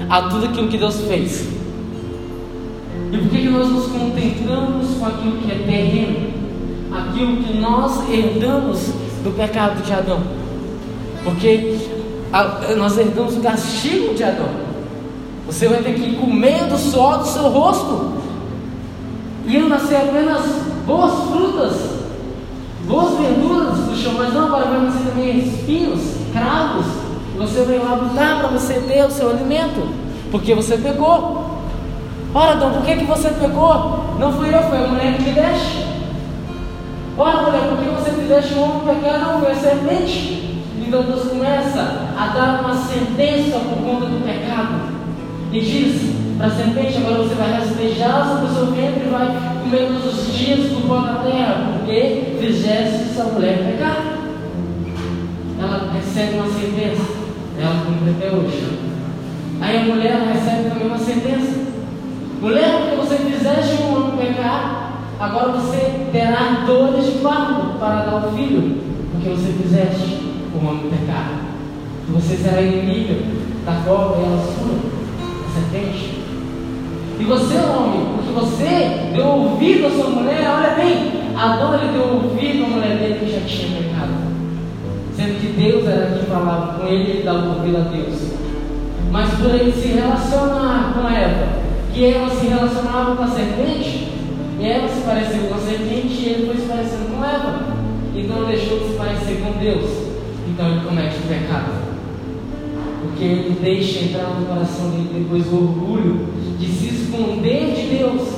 a 0.08 0.22
tudo 0.22 0.46
aquilo 0.46 0.68
que 0.68 0.78
Deus 0.78 1.00
fez. 1.02 1.48
E 3.10 3.16
por 3.16 3.30
que, 3.30 3.48
nós 3.48 3.68
nos 3.68 3.87
contentamos 3.87 4.96
com 4.98 5.06
aquilo 5.06 5.38
que 5.38 5.50
é 5.50 5.54
terreno? 5.66 6.38
aquilo 6.90 7.42
que 7.42 7.58
nós 7.58 8.08
herdamos 8.08 8.78
do 9.22 9.34
pecado 9.37 9.82
de 9.82 9.92
Adão. 9.92 10.20
Porque 11.25 11.78
nós 12.76 12.96
herdamos 12.98 13.37
o 13.37 13.40
castigo 13.40 14.14
de 14.14 14.25
Adão. 14.25 14.48
Você 15.46 15.66
vai 15.68 15.82
ter 15.82 15.94
que 15.94 16.16
comer 16.16 16.64
do 16.64 16.78
suor 16.78 17.18
do 17.18 17.26
seu 17.26 17.48
rosto. 17.48 18.18
Iam 19.46 19.68
nascer 19.68 19.96
apenas 19.96 20.42
boas 20.88 21.12
frutas, 21.30 21.75
boas 22.87 23.18
verduras 23.18 23.76
do 23.76 23.95
chão, 23.95 24.14
mas 24.16 24.33
não, 24.33 24.47
agora 24.47 24.64
vai 24.64 24.80
nascer 24.80 25.11
também 25.11 25.38
espinhos, 25.38 26.00
cravos. 26.33 26.87
Você 27.37 27.62
vai 27.62 27.78
lá 27.78 27.95
lutar 27.95 28.38
para 28.38 28.49
você 28.49 28.80
ter 28.80 29.04
o 29.04 29.11
seu 29.11 29.28
alimento, 29.28 29.87
porque 30.30 30.54
você 30.54 30.78
pecou. 30.78 31.61
Ora, 32.35 32.52
Adão, 32.52 32.73
por 32.73 32.83
que, 32.85 32.97
que 32.97 33.04
você 33.04 33.28
pecou? 33.28 34.16
Não 34.18 34.33
fui 34.33 34.49
eu, 34.49 34.62
foi 34.62 34.78
a 34.78 34.88
mulher 34.88 35.16
que 35.16 35.23
me 35.25 35.33
deixa. 35.33 35.87
Ora, 37.18 37.42
mulher, 37.42 37.68
por 37.68 37.78
que 37.78 37.90
você 37.90 38.11
fizeste 38.11 38.54
o 38.54 38.62
homem 38.62 38.95
pecar? 38.95 39.21
Não, 39.21 39.40
foi 39.40 39.52
a 39.52 39.57
serpente. 39.57 40.62
Então 40.80 41.02
Deus 41.02 41.28
começa 41.28 41.80
a 42.18 42.26
dar 42.28 42.61
uma 42.64 42.75
sentença 42.75 43.59
por 43.59 43.85
conta 43.85 44.07
do 44.07 44.25
pecado. 44.25 44.80
E 45.52 45.61
diz 45.61 46.27
para 46.38 46.47
a 46.47 46.50
serpente: 46.50 46.97
agora 46.97 47.23
você 47.23 47.35
vai 47.35 47.52
rastejar 47.52 48.28
sobre 48.28 48.47
o 48.47 48.54
seu 48.54 48.66
ventre 48.66 49.07
e 49.07 49.11
vai 49.11 49.26
comer 49.62 49.88
todos 49.88 50.18
os 50.18 50.35
dias 50.35 50.71
do 50.71 50.88
pó 50.88 51.00
da 51.00 51.14
terra, 51.25 51.73
porque 51.75 52.37
fizeste 52.40 53.11
essa 53.11 53.25
mulher 53.25 53.59
pecar. 53.59 54.18
Ela 55.61 55.92
recebe 55.92 56.38
uma 56.38 56.47
sentença, 56.47 57.02
ela 57.61 57.85
cumpre 57.85 58.11
até 58.16 58.35
hoje. 58.35 58.78
Aí 59.61 59.76
a 59.76 59.95
mulher 59.95 60.23
recebe 60.33 60.71
também 60.71 60.87
uma 60.87 60.99
sentença. 60.99 61.68
Mulher, 62.40 62.71
porque 62.78 62.97
você 62.97 63.16
fizeste 63.16 63.83
um 63.83 63.97
homem 63.97 64.16
pecar, 64.16 64.88
Agora 65.21 65.50
você 65.50 66.07
terá 66.12 66.62
dores 66.64 67.07
de 67.07 67.18
parto 67.18 67.76
para 67.80 68.04
dar 68.04 68.25
o 68.25 68.37
filho, 68.37 68.80
porque 69.11 69.30
você 69.30 69.52
fizeste 69.52 70.30
o 70.54 70.64
homem 70.64 70.90
pecar. 70.90 71.40
Você 72.11 72.37
será 72.37 72.62
inimiga 72.62 73.16
da 73.66 73.83
cobra 73.85 74.21
e 74.21 74.25
ela 74.25 74.38
sua, 74.38 74.78
a 75.45 75.52
serpente. 75.52 75.98
E 77.20 77.25
você, 77.25 77.56
homem, 77.56 78.06
porque 78.14 78.32
você 78.32 79.10
deu 79.12 79.26
ouvido 79.26 79.87
à 79.87 79.90
sua 79.90 80.10
mulher, 80.10 80.48
olha 80.48 80.70
bem, 80.76 81.12
Adão 81.37 81.75
ele 81.75 81.92
deu 81.92 82.22
ouvido 82.22 82.64
à 82.64 82.68
mulher 82.68 82.96
dele 82.96 83.18
que 83.18 83.32
já 83.32 83.40
tinha 83.40 83.76
pecado. 83.76 84.12
Sendo 85.16 85.40
que 85.40 85.60
Deus 85.60 85.87
era 85.87 86.12
quem 86.12 86.26
falava 86.26 86.78
com 86.78 86.87
ele, 86.87 87.10
ele 87.10 87.22
dava 87.25 87.48
ouvido 87.48 87.78
a 87.78 87.80
Deus. 87.80 88.32
Mas 89.10 89.34
por 89.34 89.54
ele 89.54 89.72
se 89.72 89.88
relacionar 89.88 90.94
com 90.94 91.08
Eva, 91.08 91.48
que 91.92 92.04
ela 92.04 92.30
se 92.30 92.46
relacionava 92.46 93.16
com 93.16 93.22
a 93.25 93.28
serpente, 93.28 94.12
e 94.60 94.64
Eva 94.64 94.88
se 94.88 95.00
pareceu 95.02 95.42
com 95.48 95.54
a 95.54 95.58
serpente 95.58 96.20
e 96.20 96.28
ele 96.28 96.46
foi 96.46 96.56
se 96.56 96.68
parecendo 96.68 97.16
com 97.16 97.25
Eva. 97.25 97.60
Então 98.14 98.44
deixou 98.44 98.78
de 98.78 98.88
se 98.88 98.94
parecer 98.94 99.40
com 99.42 99.58
Deus. 99.58 99.90
Então 100.48 100.68
ele 100.68 100.80
comete 100.80 101.16
o 101.16 101.28
pecado. 101.28 101.98
Porque 103.18 103.32
ele 103.32 103.58
deixa 103.60 104.04
entrar 104.04 104.38
no 104.38 104.46
coração 104.46 104.90
dele 104.90 105.10
depois 105.12 105.44
o 105.48 105.56
orgulho 105.56 106.28
de 106.56 106.68
se 106.68 106.87
esconder 106.94 107.75
de 107.75 107.98
Deus, 107.98 108.28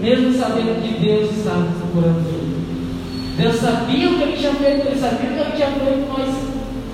mesmo 0.00 0.32
sabendo 0.32 0.82
que 0.82 1.04
Deus 1.04 1.36
estava 1.36 1.66
procurando 1.78 2.26
ele. 2.28 3.36
Deus 3.36 3.56
sabia 3.56 4.08
o 4.08 4.16
que 4.16 4.22
ele 4.22 4.36
tinha 4.38 4.54
feito, 4.54 4.86
ele 4.86 4.98
sabia 4.98 5.30
o 5.30 5.34
que 5.34 5.40
ele 5.40 5.52
tinha 5.54 5.68
feito, 5.68 6.08
mas 6.16 6.34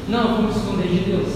não, 0.09 0.35
vamos 0.35 0.57
esconder 0.57 0.89
de 0.89 1.13
Deus. 1.13 1.29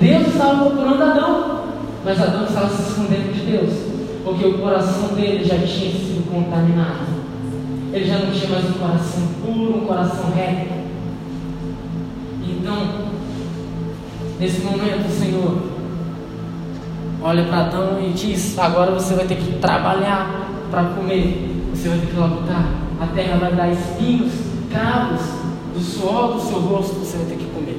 Deus 0.00 0.28
estava 0.28 0.64
procurando 0.64 1.02
Adão, 1.02 1.64
mas 2.04 2.22
Adão 2.22 2.44
estava 2.44 2.68
se 2.68 2.90
escondendo 2.90 3.34
de 3.34 3.50
Deus 3.50 3.96
porque 4.22 4.46
o 4.46 4.58
coração 4.58 5.08
dele 5.16 5.44
já 5.44 5.56
tinha 5.56 5.90
sido 5.90 6.30
contaminado. 6.30 7.04
Ele 7.92 8.04
já 8.04 8.18
não 8.18 8.30
tinha 8.30 8.48
mais 8.48 8.64
um 8.64 8.74
coração 8.74 9.22
puro, 9.44 9.78
um 9.78 9.86
coração 9.86 10.30
reto. 10.30 10.85
Nesse 14.38 14.60
momento, 14.62 15.06
o 15.08 15.10
Senhor 15.10 15.62
olha 17.22 17.44
para 17.44 17.60
Adão 17.60 18.00
e 18.00 18.12
diz: 18.12 18.58
Agora 18.58 18.92
você 18.92 19.14
vai 19.14 19.26
ter 19.26 19.36
que 19.36 19.58
trabalhar 19.58 20.48
para 20.70 20.84
comer, 20.84 21.70
você 21.74 21.88
vai 21.88 21.98
ter 21.98 22.06
que 22.06 22.16
lutar. 22.16 22.64
A 23.00 23.06
terra 23.08 23.36
vai 23.38 23.52
dar 23.52 23.68
espinhos, 23.70 24.32
cravos, 24.70 25.22
do 25.74 25.80
suor 25.80 26.34
do 26.34 26.40
seu 26.40 26.58
rosto, 26.58 26.94
você 26.94 27.18
vai 27.18 27.26
ter 27.26 27.36
que 27.36 27.46
comer. 27.46 27.78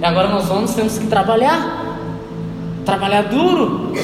E 0.00 0.04
agora 0.04 0.28
nós 0.28 0.46
vamos, 0.46 0.74
temos 0.74 0.98
que 0.98 1.06
trabalhar, 1.06 1.98
trabalhar 2.84 3.22
duro 3.22 3.94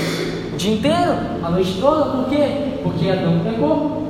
dia 0.63 0.75
inteiro, 0.75 1.17
a 1.43 1.51
noite 1.51 1.77
toda, 1.81 2.05
por 2.17 2.29
quê? 2.29 2.79
Porque 2.83 3.11
Adão 3.11 3.41
pecou. 3.41 4.03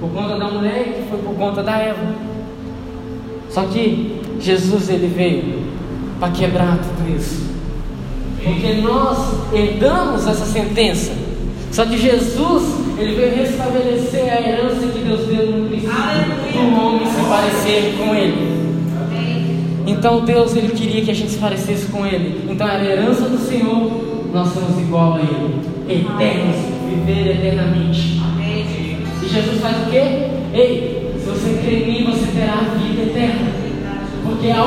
Por 0.00 0.10
conta 0.10 0.36
da 0.36 0.50
mulher 0.50 0.84
que 0.92 1.08
foi 1.08 1.18
por 1.18 1.34
conta 1.34 1.62
da 1.62 1.78
Eva. 1.78 2.04
Só 3.48 3.62
que 3.64 4.20
Jesus 4.38 4.90
ele 4.90 5.06
veio 5.06 5.63
para 6.18 6.30
quebrar 6.32 6.78
tudo 6.78 7.16
isso. 7.16 7.42
Porque 8.42 8.74
nós 8.74 9.18
herdamos 9.52 10.26
essa 10.26 10.44
sentença. 10.44 11.12
Só 11.72 11.84
que 11.86 11.98
Jesus, 11.98 12.62
ele 12.98 13.14
veio 13.14 13.36
restabelecer 13.36 14.32
a 14.32 14.40
herança 14.40 14.86
que 14.86 14.98
Deus 15.00 15.26
deu 15.26 15.50
no 15.50 15.68
princípio 15.68 15.92
do 16.52 16.80
homem 16.80 17.06
se 17.06 17.20
parecer 17.28 17.94
com 17.98 18.14
ele. 18.14 18.54
Então 19.86 20.24
Deus 20.24 20.54
ele 20.56 20.68
queria 20.68 21.04
que 21.04 21.10
a 21.10 21.14
gente 21.14 21.32
se 21.32 21.38
parecesse 21.38 21.86
com 21.86 22.06
ele. 22.06 22.48
Então 22.50 22.68
era 22.68 22.82
a 22.82 22.84
herança 22.84 23.22
do 23.22 23.38
Senhor, 23.38 23.90
nós 24.32 24.52
somos 24.52 24.78
igual 24.78 25.14
a 25.14 25.20
ele 25.20 25.74
eternos 25.88 26.56
viver 26.88 27.36
eternamente. 27.36 28.20
E 29.22 29.28
Jesus 29.28 29.60
faz 29.60 29.76
o 29.86 29.90
quê? 29.90 30.28
Ei, 30.54 31.12
se 31.18 31.26
você 31.26 31.60
crer 31.62 31.88
em 31.88 31.92
mim, 31.92 32.10
você 32.10 32.26
terá 32.38 32.54
a 32.54 32.78
vida 32.78 33.02
eterna. 33.02 33.63
Porque 34.44 34.58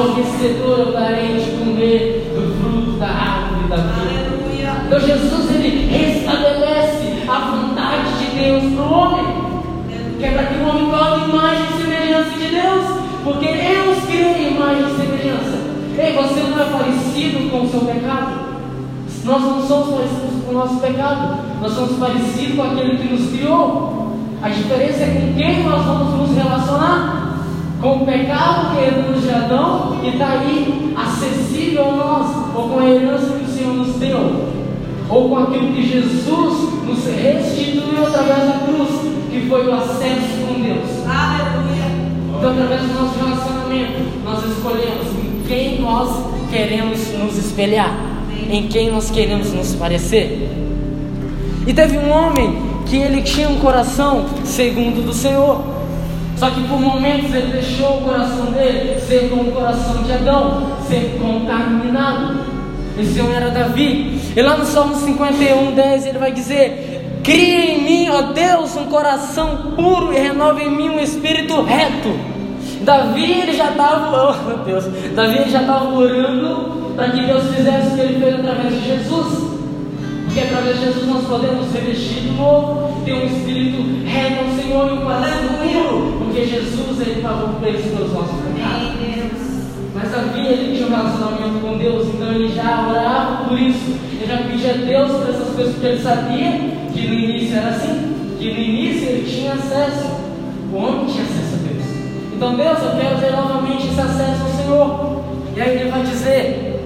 eu 0.42 0.92
darei 0.92 1.38
de 1.38 1.52
comer 1.52 2.34
do 2.34 2.60
fruto 2.60 2.98
da 2.98 3.10
árvore 3.10 3.68
da 3.70 3.76
vida. 3.76 4.82
Então 4.88 5.00
Jesus 5.00 5.52
ele 5.52 5.86
restabelece 5.86 7.24
a 7.28 7.40
vontade 7.52 8.18
de 8.18 8.40
Deus 8.40 8.74
para 8.74 8.84
o 8.84 8.92
homem. 8.92 9.26
Que 10.18 10.26
é 10.26 10.32
para 10.32 10.44
que 10.46 10.56
o 10.56 10.68
homem 10.68 10.90
torne 10.90 11.30
imagem 11.30 11.64
e 11.64 11.84
semelhança 11.84 12.32
de 12.32 12.48
Deus. 12.48 12.86
Porque 13.24 13.46
Deus 13.46 14.04
cria 14.08 14.50
imagem 14.50 14.84
e 14.84 14.96
semelhança. 14.96 15.58
Ei, 15.96 16.14
você 16.14 16.40
não 16.40 16.60
é 16.60 16.66
parecido 16.72 17.52
com 17.52 17.62
o 17.62 17.70
seu 17.70 17.82
pecado. 17.82 18.34
Nós 19.26 19.42
não 19.44 19.68
somos 19.68 19.96
parecidos 19.96 20.44
com 20.44 20.52
o 20.54 20.58
nosso 20.58 20.80
pecado. 20.80 21.38
Nós 21.62 21.74
somos 21.74 22.00
parecidos 22.00 22.56
com 22.56 22.64
aquele 22.64 22.98
que 22.98 23.14
nos 23.14 23.30
criou. 23.30 24.18
A 24.42 24.50
diferença 24.50 25.04
é 25.04 25.22
com 25.22 25.36
quem 25.36 25.64
nós 25.64 25.86
vamos 25.86 26.30
nos 26.30 26.36
relacionar. 26.36 27.17
Com 27.82 27.98
o 27.98 28.06
pecado 28.06 28.76
que 28.76 28.84
herdamos 28.84 29.22
de 29.22 29.30
Adão 29.30 30.00
e 30.04 30.10
está 30.10 30.30
aí 30.30 30.96
acessível 30.98 31.90
a 31.90 31.96
nós, 31.96 32.56
ou 32.56 32.70
com 32.70 32.80
a 32.80 32.90
herança 32.90 33.34
que 33.34 33.46
o 33.46 33.48
Senhor 33.48 33.74
nos 33.74 33.96
deu, 33.98 34.50
ou 35.10 35.30
com 35.30 35.38
aquilo 35.38 35.74
que 35.74 35.88
Jesus 35.88 36.74
nos 36.86 37.06
restituiu 37.06 38.08
através 38.08 38.48
da 38.48 38.60
cruz, 38.66 38.90
que 39.30 39.48
foi 39.48 39.68
o 39.68 39.74
acesso 39.76 40.48
com 40.48 40.60
Deus. 40.60 41.06
Aleluia! 41.06 41.78
Então, 42.36 42.52
através 42.52 42.82
do 42.82 42.94
nosso 42.94 43.20
relacionamento, 43.20 44.24
nós 44.24 44.44
escolhemos 44.44 45.08
em 45.24 45.44
quem 45.48 45.80
nós 45.80 46.10
queremos 46.50 47.14
nos 47.14 47.38
espelhar, 47.38 47.96
em 48.50 48.68
quem 48.68 48.92
nós 48.92 49.12
queremos 49.12 49.54
nos 49.54 49.76
parecer. 49.76 50.50
E 51.68 51.74
teve 51.74 51.98
um 51.98 52.10
homem 52.10 52.58
que 52.88 52.98
ele 52.98 53.22
tinha 53.22 53.50
um 53.50 53.60
coração 53.60 54.26
segundo 54.44 55.06
do 55.06 55.14
Senhor. 55.14 55.77
Só 56.38 56.52
que 56.52 56.62
por 56.68 56.80
momentos 56.80 57.34
ele 57.34 57.52
deixou 57.52 57.98
o 57.98 58.02
coração 58.02 58.52
dele 58.52 59.00
ser 59.02 59.28
como 59.30 59.50
o 59.50 59.52
coração 59.52 60.04
de 60.04 60.12
Adão, 60.12 60.78
ser 60.88 61.18
contaminado. 61.20 62.46
Esse 62.98 63.20
homem 63.20 63.36
era 63.36 63.50
Davi. 63.50 64.20
E 64.36 64.42
lá 64.42 64.56
no 64.56 64.66
Salmo 64.66 64.96
51, 64.96 65.74
10 65.74 66.06
ele 66.06 66.20
vai 66.20 66.32
dizer: 66.32 67.20
Cria 67.24 67.72
em 67.72 67.84
mim, 67.84 68.10
ó 68.10 68.34
Deus, 68.34 68.76
um 68.78 68.86
coração 68.86 69.74
puro 69.76 70.14
e 70.14 70.20
renova 70.20 70.62
em 70.62 70.70
mim 70.70 70.90
um 70.90 71.00
espírito 71.00 71.62
reto. 71.64 72.38
Davi 72.82 73.32
ele 73.32 73.54
já 73.54 73.72
estava, 73.72 74.38
oh 74.40 74.48
meu 74.48 74.58
Deus, 74.60 74.86
Davi 75.16 75.40
ele 75.40 75.50
já 75.50 75.62
estava 75.62 75.94
orando 75.94 76.94
para 76.96 77.10
que 77.10 77.26
Deus 77.26 77.44
fizesse 77.54 77.88
o 77.88 77.96
que 77.96 78.02
ele 78.02 78.20
fez 78.24 78.36
através 78.36 78.74
de 78.74 78.88
Jesus. 78.88 79.48
Porque 80.26 80.40
através 80.40 80.80
de 80.80 80.86
Jesus 80.86 81.08
nós 81.08 81.26
podemos 81.26 81.72
ser 81.72 81.82
vestidos 81.82 82.38
novo, 82.38 82.87
ter 83.08 83.14
um 83.14 83.26
espírito 83.26 84.06
reto 84.06 84.44
ao 84.44 84.62
Senhor 84.62 84.90
e 84.90 84.94
um 84.94 85.02
coração 85.02 85.48
puro. 85.62 86.18
Porque 86.20 86.46
Jesus 86.46 87.00
ele 87.00 87.22
pagou 87.22 87.50
o 87.52 87.54
preço 87.54 87.90
pelos 87.90 88.12
nossos 88.12 88.36
pecados. 88.42 89.48
Mas 89.96 90.12
Davi 90.12 90.46
ele 90.46 90.76
tinha 90.76 90.88
um 90.88 90.92
relacionamento 90.92 91.60
com 91.60 91.78
Deus, 91.78 92.08
então 92.08 92.28
ele 92.34 92.54
já 92.54 92.88
orava 92.90 93.46
por 93.46 93.58
isso. 93.58 93.96
Ele 94.12 94.28
já 94.28 94.38
pedia 94.38 94.74
a 94.74 94.78
Deus 94.78 95.12
por 95.12 95.30
essas 95.30 95.56
coisas, 95.56 95.74
porque 95.74 95.88
ele 95.88 96.02
sabia 96.04 96.52
que 96.94 97.08
no 97.08 97.14
início 97.14 97.58
era 97.58 97.70
assim, 97.70 98.14
que 98.38 98.54
no 98.54 98.60
início 98.60 99.10
ele 99.10 99.30
tinha 99.30 99.54
acesso. 99.54 100.06
O 100.72 100.76
homem 100.76 101.06
tinha 101.06 101.24
acesso 101.24 101.56
a 101.56 101.68
Deus. 101.68 101.86
Então 102.36 102.56
Deus, 102.58 102.78
eu 102.84 103.00
quero 103.00 103.20
ter 103.20 103.32
novamente 103.32 103.88
esse 103.88 104.00
acesso 104.00 104.42
ao 104.44 104.64
Senhor. 104.64 105.24
E 105.56 105.62
aí 105.62 105.80
ele 105.80 105.90
vai 105.90 106.04
dizer: 106.04 106.84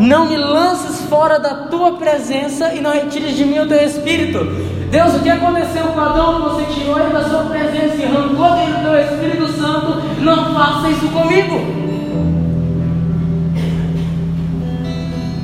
não 0.00 0.26
me 0.26 0.36
lances 0.36 1.02
fora 1.02 1.38
da 1.38 1.66
tua 1.66 1.92
presença 1.92 2.72
e 2.74 2.80
não 2.80 2.90
retires 2.90 3.36
de 3.36 3.44
mim 3.44 3.58
o 3.58 3.68
teu 3.68 3.84
espírito. 3.84 4.69
Deus, 4.90 5.14
o 5.14 5.20
que 5.20 5.30
aconteceu 5.30 5.84
com 5.84 6.00
Adão? 6.00 6.42
Você 6.50 6.64
tirou 6.74 6.98
ele 6.98 7.12
da 7.12 7.22
sua 7.22 7.44
presença 7.44 7.94
e 7.94 8.04
arrancou 8.04 8.50
dele 8.56 8.72
o 8.72 8.82
teu 8.82 9.00
Espírito 9.00 9.48
Santo. 9.52 10.02
Não 10.20 10.52
faça 10.52 10.90
isso 10.90 11.06
comigo. 11.08 11.60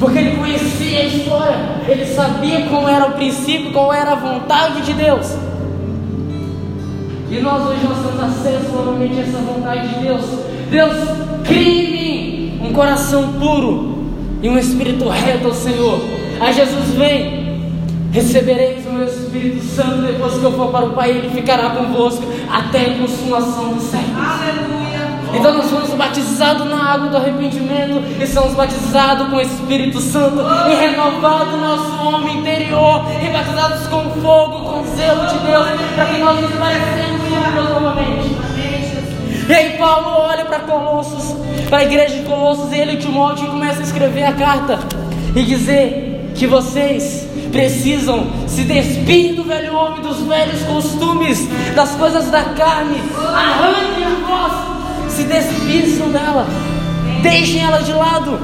Porque 0.00 0.18
ele 0.18 0.36
conhecia 0.36 1.00
a 1.00 1.04
história, 1.04 1.58
ele 1.88 2.04
sabia 2.06 2.66
como 2.66 2.88
era 2.88 3.06
o 3.06 3.12
princípio, 3.12 3.72
qual 3.72 3.94
era 3.94 4.12
a 4.12 4.16
vontade 4.16 4.82
de 4.82 4.92
Deus. 4.92 5.36
E 7.30 7.40
nós 7.40 7.66
hoje 7.66 7.86
nós 7.86 7.98
temos 7.98 8.22
acesso 8.22 8.72
novamente 8.72 9.18
a 9.18 9.22
essa 9.22 9.38
vontade 9.38 9.88
de 9.88 10.00
Deus. 10.00 10.24
Deus, 10.70 10.96
crie 11.44 11.86
em 11.86 11.90
mim 11.92 12.68
um 12.68 12.72
coração 12.72 13.32
puro 13.34 14.06
e 14.42 14.48
um 14.48 14.58
espírito 14.58 15.08
reto 15.08 15.46
ao 15.46 15.54
Senhor. 15.54 16.00
Aí 16.40 16.52
Jesus 16.52 16.90
vem. 16.94 17.46
Recebereis 18.12 18.85
Espírito 19.36 19.64
Santo 19.64 20.02
depois 20.02 20.34
que 20.34 20.44
eu 20.44 20.52
for 20.52 20.70
para 20.70 20.86
o 20.86 20.90
Pai, 20.90 21.10
ele 21.10 21.30
ficará 21.30 21.70
convosco 21.70 22.24
até 22.50 22.86
a 22.86 22.98
consumação 22.98 23.74
do 23.74 23.80
século. 23.80 24.16
Aleluia. 24.18 24.86
Então 25.34 25.52
nós 25.52 25.70
fomos 25.70 25.90
batizados 25.90 26.66
na 26.66 26.94
água 26.94 27.08
do 27.08 27.16
arrependimento 27.18 28.02
e 28.20 28.26
somos 28.26 28.54
batizados 28.54 29.28
com 29.28 29.36
o 29.36 29.40
Espírito 29.40 30.00
Santo 30.00 30.40
e 30.70 30.74
renovado 30.74 31.56
o 31.56 31.60
nosso 31.60 32.06
homem 32.06 32.38
interior 32.38 33.04
e 33.22 33.30
batizados 33.30 33.86
com 33.88 34.10
fogo, 34.22 34.70
com 34.70 34.96
zelo 34.96 35.26
de 35.26 35.38
Deus, 35.46 35.66
para 35.94 36.06
que 36.06 36.18
nós 36.18 36.40
nos 36.40 36.52
parecemos 36.52 37.22
com 37.28 37.52
Deus 37.52 37.70
novamente. 37.70 38.36
E 39.48 39.54
aí 39.54 39.76
Paulo 39.78 40.08
olha 40.08 40.44
para 40.46 40.60
Colossos, 40.60 41.36
para 41.68 41.78
a 41.78 41.84
igreja 41.84 42.16
de 42.16 42.22
Colossos, 42.22 42.72
e 42.72 42.78
ele 42.78 42.92
e 42.92 42.96
Timóteo 42.96 43.46
começa 43.48 43.80
a 43.80 43.82
escrever 43.82 44.24
a 44.24 44.32
carta 44.32 44.78
e 45.36 45.42
dizer 45.42 46.32
que 46.34 46.46
vocês 46.46 47.25
precisam 47.56 48.26
se 48.46 48.64
despir 48.64 49.34
do 49.34 49.42
velho 49.42 49.74
homem, 49.74 50.02
dos 50.02 50.18
velhos 50.26 50.62
costumes, 50.64 51.48
das 51.74 51.92
coisas 51.92 52.30
da 52.30 52.42
carne, 52.42 52.98
arranquem 53.16 54.04
a 54.04 54.26
voz, 54.26 55.10
se 55.10 55.22
despistam 55.22 56.10
dela, 56.10 56.46
deixem 57.22 57.62
ela 57.62 57.78
de 57.78 57.94
lado. 57.94 58.38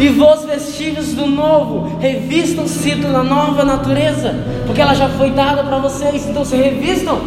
E 0.00 0.08
vos 0.08 0.46
vestíveis 0.46 1.12
do 1.12 1.26
novo, 1.26 1.98
revistam-se 2.00 2.94
da 2.94 3.22
nova 3.22 3.64
natureza, 3.64 4.34
porque 4.64 4.80
ela 4.80 4.94
já 4.94 5.10
foi 5.10 5.30
dada 5.32 5.62
para 5.62 5.76
vocês, 5.76 6.26
então 6.26 6.42
se 6.42 6.56
revistam. 6.56 7.20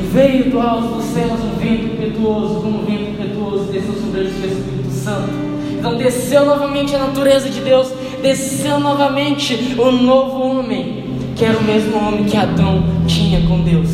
E 0.00 0.02
veio 0.12 0.50
do 0.50 0.60
alto 0.60 0.96
dos 0.96 1.04
céus 1.04 1.38
um 1.38 1.56
vento 1.56 1.84
impetuoso, 1.84 2.54
como 2.62 2.82
um 2.82 2.84
vento 2.84 3.10
impetuoso, 3.10 3.70
desceu 3.70 3.94
sobre 3.94 4.22
eles 4.22 4.32
o 4.32 4.46
Espírito 4.46 4.90
Santo. 4.90 5.50
Então 5.80 5.96
desceu 5.96 6.44
novamente 6.44 6.94
a 6.94 6.98
natureza 6.98 7.48
de 7.48 7.58
Deus, 7.60 7.88
desceu 8.20 8.78
novamente 8.78 9.76
o 9.78 9.90
novo 9.90 10.40
homem, 10.40 11.04
que 11.36 11.44
era 11.44 11.58
o 11.58 11.64
mesmo 11.64 11.96
homem 11.96 12.24
que 12.24 12.36
Adão 12.36 12.82
tinha 13.06 13.40
com 13.46 13.60
Deus. 13.62 13.88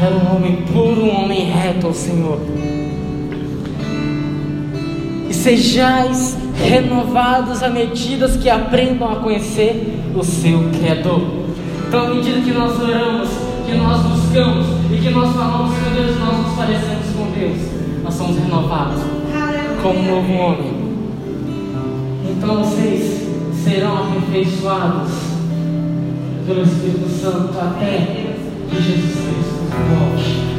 Era 0.00 0.14
um 0.14 0.36
homem 0.36 0.64
puro, 0.72 1.04
um 1.04 1.24
homem 1.24 1.50
reto 1.50 1.86
ao 1.86 1.94
Senhor. 1.94 2.40
E 5.28 5.32
sejais 5.32 6.36
renovados 6.56 7.62
à 7.62 7.68
medida 7.68 8.28
que 8.28 8.50
aprendam 8.50 9.10
a 9.10 9.16
conhecer 9.16 10.00
o 10.14 10.22
seu 10.22 10.70
Criador. 10.70 11.22
Então, 11.88 12.06
à 12.06 12.14
medida 12.14 12.40
que 12.40 12.50
nós 12.50 12.80
oramos, 12.80 13.28
que 13.66 13.74
nós 13.76 14.02
buscamos 14.02 14.66
e 14.92 15.00
que 15.00 15.10
nós 15.10 15.34
falamos 15.34 15.72
com 15.78 15.94
Deus, 15.94 16.18
nós 16.18 16.38
nos 16.38 16.56
parecemos 16.56 17.06
com 17.16 17.30
Deus, 17.38 17.58
nós 18.02 18.14
somos 18.14 18.36
renovados 18.36 19.00
como 19.82 19.98
um 19.98 20.14
novo 20.14 20.32
homem. 20.32 20.84
Então 22.30 22.64
vocês 22.64 23.23
serão 23.64 23.96
aperfeiçoados 23.96 25.10
pelo 26.46 26.62
Espírito 26.62 27.08
Santo 27.08 27.58
até 27.58 28.34
que 28.68 28.76
Jesus 28.76 29.14
Cristo 29.14 29.64
volte. 29.88 30.54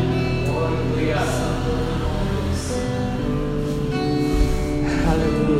Aleluia. 5.07 5.55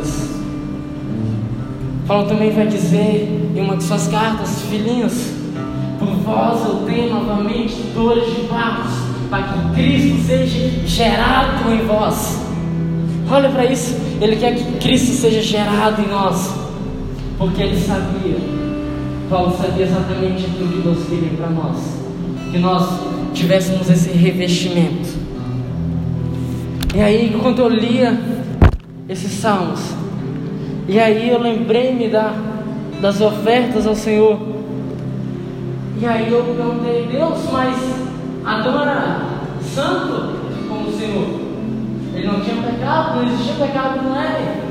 Paulo 2.08 2.28
também 2.28 2.50
vai 2.50 2.66
dizer 2.66 3.52
em 3.54 3.60
uma 3.60 3.76
de 3.76 3.84
suas 3.84 4.08
cartas, 4.08 4.62
filhinhos, 4.62 5.12
por 6.00 6.08
vós 6.08 6.64
eu 6.68 6.84
tenho 6.84 7.14
novamente 7.14 7.74
dores 7.94 8.26
de 8.26 8.42
partos, 8.48 8.92
para 9.30 9.44
que 9.44 9.74
Cristo 9.74 10.26
seja 10.26 10.86
gerado 10.86 11.70
em 11.70 11.86
vós. 11.86 12.40
Olha 13.30 13.48
para 13.50 13.64
isso, 13.66 13.96
Ele 14.20 14.34
quer 14.34 14.56
que 14.56 14.64
Cristo 14.78 15.12
seja 15.12 15.40
gerado 15.40 16.02
em 16.02 16.08
nós, 16.08 16.65
porque 17.38 17.62
Ele 17.62 17.78
sabia, 17.78 18.36
Paulo 19.28 19.56
sabia 19.56 19.84
exatamente 19.84 20.46
aquilo 20.46 20.68
que 20.68 20.82
Deus 20.82 21.06
queria 21.08 21.36
para 21.36 21.50
nós, 21.50 21.76
que 22.50 22.58
nós 22.58 23.00
tivéssemos 23.34 23.90
esse 23.90 24.10
revestimento. 24.10 25.08
E 26.94 27.00
aí, 27.00 27.38
quando 27.42 27.58
eu 27.58 27.68
lia 27.68 28.18
esses 29.08 29.32
salmos, 29.32 29.80
e 30.88 30.98
aí 30.98 31.28
eu 31.28 31.40
lembrei-me 31.40 32.08
da, 32.08 32.32
das 33.00 33.20
ofertas 33.20 33.86
ao 33.86 33.94
Senhor. 33.94 34.38
E 36.00 36.06
aí 36.06 36.30
eu 36.30 36.44
perguntei, 36.44 37.08
Deus, 37.10 37.38
mas 37.52 37.76
Adão 38.44 38.82
era 38.82 39.20
santo 39.62 40.36
como 40.68 40.88
o 40.88 40.92
Senhor? 40.92 41.40
Ele 42.14 42.26
não 42.26 42.40
tinha 42.40 42.62
pecado, 42.62 43.16
não 43.16 43.26
existia 43.26 43.66
pecado 43.66 43.98
com 43.98 44.14
ele. 44.14 44.66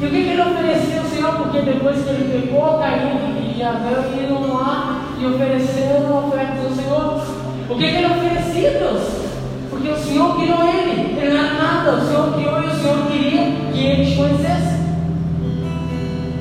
E 0.00 0.06
o 0.06 0.10
que, 0.10 0.22
que 0.22 0.28
ele 0.30 0.42
oferecia 0.42 1.00
ao 1.00 1.06
Senhor? 1.06 1.27
Porque 1.50 1.62
depois 1.62 2.04
que 2.04 2.10
ele 2.10 2.42
pecou, 2.42 2.78
Caim 2.78 3.16
e 3.40 3.52
Israel 3.52 4.04
iam 4.20 4.54
lá 4.54 5.14
e 5.18 5.24
ofereceram 5.24 6.28
ofertas 6.28 6.62
ao 6.62 6.70
Senhor. 6.72 7.22
O 7.70 7.78
que, 7.78 7.88
que 7.90 8.04
oferecia, 8.04 8.70
Deus? 8.72 9.02
Porque 9.70 9.88
o 9.88 9.96
Senhor 9.96 10.36
criou 10.36 10.58
ele, 10.68 11.16
ele 11.16 11.30
não 11.30 11.38
era 11.38 11.54
nada, 11.54 11.96
o 11.96 12.06
Senhor 12.06 12.34
criou 12.34 12.62
e 12.62 12.66
o 12.66 12.74
Senhor 12.74 13.06
queria 13.06 13.44
que 13.72 13.80
ele 13.80 14.10
te 14.10 14.16
conhecesse. 14.16 14.76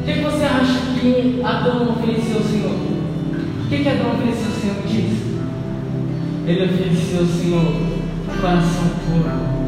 O 0.02 0.06
que, 0.06 0.14
que 0.14 0.20
você 0.20 0.44
acha 0.44 1.00
que 1.00 1.42
Adão 1.42 1.90
ofereceu 1.90 2.38
ao 2.38 2.44
Senhor? 2.44 2.72
O 2.72 3.70
que, 3.70 3.78
que 3.78 3.90
Adão 3.90 4.12
ofereceu 4.12 4.46
ao 4.46 4.60
Senhor? 4.60 4.76
Diz. 4.88 5.22
Ele 6.48 6.66
ofereceu 6.66 7.20
ao 7.22 7.26
Senhor 7.28 7.62
um 7.64 8.42
coração 8.42 8.84
puro. 9.08 9.67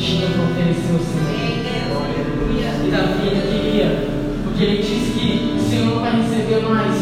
Tinha 0.00 0.28
para 0.30 0.44
oferecer 0.44 0.92
ao 0.92 0.98
Senhor. 0.98 1.30
E 2.82 2.90
Davi 2.90 3.28
queria, 3.52 4.08
porque 4.42 4.64
ele 4.64 4.78
disse 4.78 5.12
que 5.12 5.56
o 5.56 5.60
Senhor 5.60 6.00
vai 6.00 6.22
receber 6.22 6.62
mais 6.66 6.96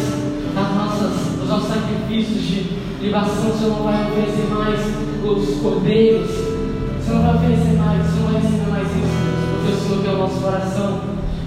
as 0.55 0.75
nossas, 0.75 1.41
os 1.41 1.49
nossos 1.49 1.69
sacrifícios 1.69 2.41
de 2.43 2.69
libação, 3.01 3.49
o 3.49 3.57
Senhor 3.57 3.77
não 3.77 3.83
vai 3.85 4.11
oferecer 4.11 4.47
mais 4.49 4.79
os 5.23 5.61
cordeiros, 5.61 6.29
o 6.29 7.03
Senhor 7.03 7.19
não 7.19 7.25
vai 7.25 7.35
oferecer 7.37 7.77
mais, 7.77 8.05
o 8.05 8.11
Senhor 8.11 8.23
não 8.23 8.31
vai 8.33 8.41
receber 8.41 8.69
mais 8.69 8.87
isso, 8.87 9.17
porque 9.55 9.71
o 9.71 9.79
Senhor 9.79 10.03
quer 10.03 10.11
o 10.11 10.17
nosso 10.17 10.41
coração, 10.41 11.01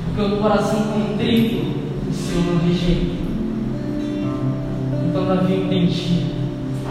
porque 0.06 0.34
o 0.34 0.36
coração 0.38 0.80
contrito, 0.84 1.56
o 2.08 2.14
Senhor 2.14 2.44
não 2.46 2.66
rejeita. 2.66 3.22
Então 5.06 5.26
Davi 5.26 5.54
entendia, 5.54 6.22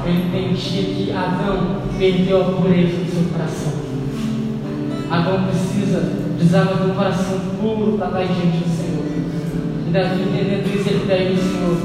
ele 0.05 0.23
entendia 0.27 0.83
que 0.83 1.11
Adão 1.11 1.81
perdeu 1.97 2.41
a 2.41 2.45
pureza 2.45 2.97
do 2.97 3.11
seu 3.11 3.23
coração. 3.31 3.90
Adão 5.11 5.43
precisa, 5.43 6.09
precisava 6.37 6.75
de 6.75 6.89
um 6.89 6.95
coração 6.95 7.37
puro 7.59 7.97
para 7.97 8.23
estar 8.23 8.33
diante 8.33 8.59
do 8.59 8.69
Senhor. 8.69 9.03
E 9.85 9.91
Davi, 9.91 10.21
isso, 10.73 10.89
ele 10.89 11.05
pede 11.05 11.31
ao 11.31 11.37
Senhor: 11.37 11.77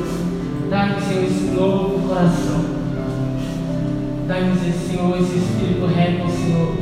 dá-me, 0.70 1.02
Senhor, 1.02 1.24
esse 1.24 1.44
novo 1.56 2.08
coração. 2.08 2.64
Dá-me, 4.28 4.54
Senhor, 4.72 5.18
esse 5.18 5.38
espírito 5.38 5.86
reto 5.86 6.22
ao 6.22 6.30
Senhor. 6.30 6.72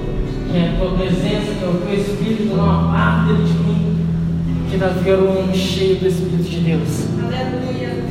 Que 0.51 0.59
é 0.59 0.69
a 0.69 0.79
tua 0.79 0.99
presença, 0.99 1.55
que 1.59 1.65
é 1.65 1.67
o 1.67 1.81
teu 1.81 1.95
espírito, 1.99 2.55
não 2.55 2.71
aparta 2.71 3.33
de 3.33 3.53
mim. 3.65 4.07
Que 4.71 4.77
Davi 4.77 5.09
era 5.09 5.23
um 5.23 5.39
homem 5.39 5.55
cheio 5.55 5.97
do 5.97 6.07
Espírito 6.07 6.43
de 6.43 6.61
Deus. 6.61 7.09
Aleluia. 7.25 8.05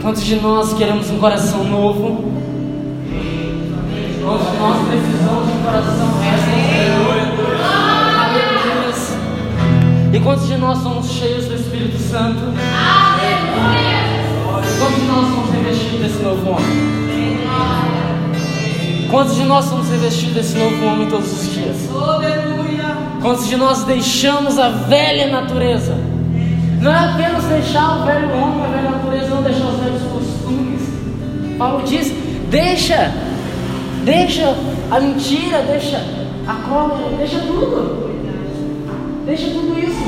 Quantos 0.00 0.24
de 0.24 0.36
nós 0.36 0.72
queremos 0.74 1.10
um 1.10 1.18
coração 1.18 1.64
novo? 1.64 2.32
Quantos 4.22 4.46
de 4.52 4.58
nós 4.58 4.88
precisamos 4.88 5.46
de 5.46 5.52
um 5.52 5.62
coração 5.64 6.06
reto? 6.06 6.19
E 10.12 10.18
quantos 10.18 10.48
de 10.48 10.56
nós 10.56 10.78
somos 10.78 11.08
cheios 11.08 11.46
do 11.46 11.54
Espírito 11.54 11.96
Santo? 11.98 12.40
Quantos 14.78 14.96
de 14.96 15.06
nós 15.06 15.28
somos 15.28 15.50
revestidos 15.50 16.00
desse 16.00 16.22
novo 16.24 16.50
homem? 16.50 17.00
Quantos 19.08 19.36
de 19.36 19.44
nós 19.44 19.64
somos 19.66 19.88
revestidos 19.88 20.34
desse 20.34 20.58
novo 20.58 20.84
homem 20.84 21.08
todos 21.08 21.32
os 21.32 21.54
dias? 21.54 21.76
Aleluia. 21.94 22.96
Quantos 23.22 23.46
de 23.46 23.56
nós 23.56 23.84
deixamos 23.84 24.58
a 24.58 24.70
velha 24.70 25.28
natureza? 25.28 25.96
Não 26.80 26.92
é 26.92 27.12
apenas 27.12 27.44
deixar 27.44 28.00
o 28.00 28.04
velho 28.04 28.32
homem, 28.32 28.64
a 28.64 28.68
velha 28.68 28.90
natureza, 28.90 29.28
não 29.28 29.42
deixar 29.42 29.66
os 29.66 29.78
velhos 29.78 30.02
costumes. 30.02 30.80
Paulo 31.56 31.84
diz: 31.86 32.12
deixa, 32.50 33.12
deixa 34.04 34.56
a 34.90 34.98
mentira, 34.98 35.62
deixa 35.62 36.02
a 36.48 36.54
cólera, 36.68 37.16
deixa 37.16 37.38
tudo. 37.40 38.09
Deixa 39.26 39.50
tudo 39.50 39.78
isso 39.78 40.00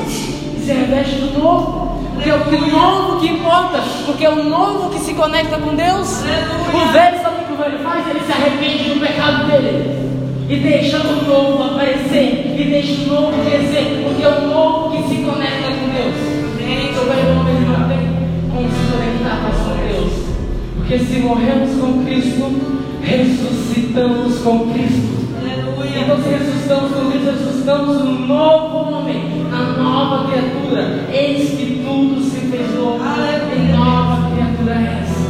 e 0.55 0.65
se 0.65 0.71
reveste 0.71 1.15
do 1.15 1.39
novo. 1.39 2.01
Porque 2.13 2.29
é 2.29 2.35
o 2.35 2.71
novo 2.71 3.19
que 3.19 3.27
importa, 3.27 3.83
porque 4.05 4.25
é 4.25 4.29
o 4.29 4.43
novo 4.43 4.89
que 4.89 4.99
se 4.99 5.13
conecta 5.13 5.57
com 5.57 5.75
Deus. 5.75 6.21
O 6.73 6.91
velho, 6.91 7.21
sabe 7.21 7.43
o 7.43 7.47
que 7.47 7.53
o 7.53 7.57
velho 7.57 7.79
faz? 7.79 8.07
Ele 8.07 8.19
se 8.19 8.31
arrepende 8.31 8.89
do 8.89 8.99
pecado 8.99 9.47
dele. 9.47 10.03
E 10.49 10.57
deixa 10.57 10.97
o 10.97 11.25
novo 11.25 11.63
aparecer. 11.63 12.55
E 12.57 12.63
deixa 12.69 13.03
o 13.03 13.07
novo 13.07 13.43
crescer. 13.43 14.03
Porque 14.03 14.23
é 14.23 14.29
o 14.29 14.47
novo 14.47 14.91
que 14.91 15.09
se 15.09 15.21
conecta 15.21 15.67
com 15.67 15.89
Deus. 15.89 16.33
O 16.95 17.05
velho 17.05 17.39
homem 17.39 17.55
não 17.61 17.87
tem 17.89 18.03
como 18.51 18.69
se 18.69 18.91
conectar 18.91 19.41
mais 19.41 19.57
com 19.57 19.73
Deus. 19.87 20.13
Porque 20.77 20.99
se 20.99 21.19
morremos 21.19 21.71
com 21.79 22.05
Cristo, 22.05 22.43
ressuscitamos 23.01 24.39
com 24.39 24.71
Cristo. 24.71 25.22
Então, 25.95 26.17
se 26.21 26.29
ressuscitamos 26.29 26.91
com 26.91 27.11
Cristo, 27.11 27.31
ressuscitamos 27.31 28.01
um 28.01 28.25
novo 28.25 28.77
homem, 28.77 29.45
uma 29.47 29.63
nova 29.77 30.27
criatura. 30.27 31.07
Eis 31.11 31.51
que 31.51 31.83
tudo 31.85 32.21
se 32.21 32.39
fez 32.47 32.73
novo. 32.75 33.03
E 33.03 33.71
nova 33.71 34.31
criatura 34.31 34.73
é 34.73 35.01
essa. 35.01 35.23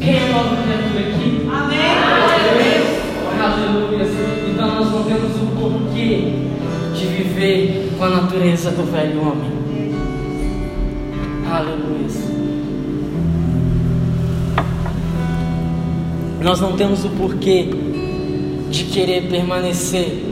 Quem 0.00 0.14
é 0.14 0.28
a 0.28 0.32
nova 0.32 0.56
criatura 0.62 1.00
aqui? 1.08 1.48
Aleluia. 3.40 4.06
Então 4.50 4.74
nós 4.74 4.90
não 4.90 5.04
temos 5.04 5.36
o 5.36 5.46
porquê 5.56 6.34
de 6.94 7.06
viver 7.06 7.92
com 7.96 8.04
a 8.04 8.08
natureza 8.10 8.70
do 8.70 8.82
velho 8.90 9.20
homem. 9.20 9.50
Aleluia. 11.50 11.90
Nós 16.42 16.60
não 16.60 16.72
temos 16.76 17.04
o 17.04 17.10
porquê 17.10 17.68
de 18.70 18.84
querer 18.84 19.28
permanecer 19.28 20.24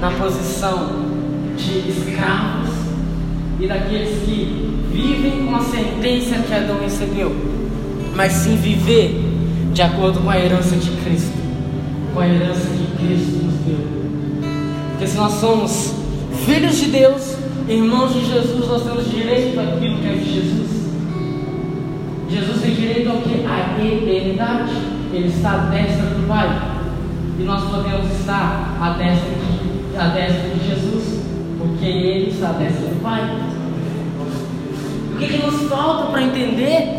na 0.00 0.10
posição 0.12 0.90
de 1.56 1.90
escravos 1.90 2.70
e 3.60 3.66
daqueles 3.66 4.22
que 4.24 4.78
vivem 4.92 5.46
com 5.46 5.56
a 5.56 5.60
sentença 5.60 6.36
que 6.36 6.54
Adão 6.54 6.78
recebeu, 6.80 7.34
mas 8.14 8.32
sim 8.32 8.56
viver 8.56 9.24
de 9.72 9.82
acordo 9.82 10.20
com 10.20 10.30
a 10.30 10.38
herança 10.38 10.76
de 10.76 10.90
Cristo, 11.02 11.36
com 12.14 12.20
a 12.20 12.28
herança 12.28 12.60
que 12.60 13.06
Cristo 13.06 13.44
nos 13.44 13.54
deu. 13.66 13.86
Porque 14.90 15.06
se 15.06 15.16
nós 15.16 15.32
somos 15.34 15.94
filhos 16.46 16.76
de 16.78 16.86
Deus, 16.86 17.36
irmãos 17.68 18.14
de 18.14 18.24
Jesus, 18.24 18.68
nós 18.68 18.82
temos 18.84 19.10
direito 19.10 19.58
àquilo 19.58 19.98
que 19.98 20.06
é 20.06 20.12
de 20.12 20.34
Jesus. 20.34 20.78
Jesus 22.30 22.60
tem 22.62 22.74
direito 22.74 23.10
ao 23.10 23.16
que? 23.18 23.44
A 23.46 23.84
eternidade. 23.84 24.72
Ele 25.12 25.28
está 25.28 25.52
à 25.52 25.56
destra 25.70 26.04
do 26.06 26.28
Pai. 26.28 26.77
E 27.38 27.42
nós 27.44 27.62
podemos 27.70 28.10
estar 28.18 28.76
à 28.80 28.90
destra 28.90 29.30
de, 29.30 29.96
à 29.96 30.08
destra 30.08 30.50
de 30.50 30.68
Jesus, 30.68 31.20
porque 31.56 31.84
Ele 31.84 32.30
está 32.30 32.48
à 32.48 32.52
destra 32.52 32.88
do 32.88 33.00
Pai. 33.00 33.38
O 35.14 35.18
que, 35.18 35.26
que 35.28 35.46
nos 35.46 35.68
falta 35.68 36.10
para 36.10 36.22
entender 36.22 36.98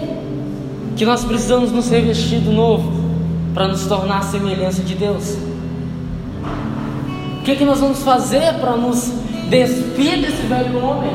que 0.95 1.05
nós 1.05 1.25
precisamos 1.25 1.71
nos 1.71 1.89
revestir 1.89 2.39
do 2.39 2.51
novo 2.51 2.89
para 3.53 3.67
nos 3.67 3.85
tornar 3.85 4.19
a 4.19 4.21
semelhança 4.21 4.81
de 4.81 4.95
Deus? 4.95 5.37
O 7.39 7.43
que, 7.43 7.57
que 7.57 7.65
nós 7.65 7.79
vamos 7.79 8.01
fazer 8.01 8.53
para 8.59 8.77
nos 8.77 9.11
despir 9.49 10.21
desse 10.21 10.43
velho 10.43 10.81
homem? 10.81 11.11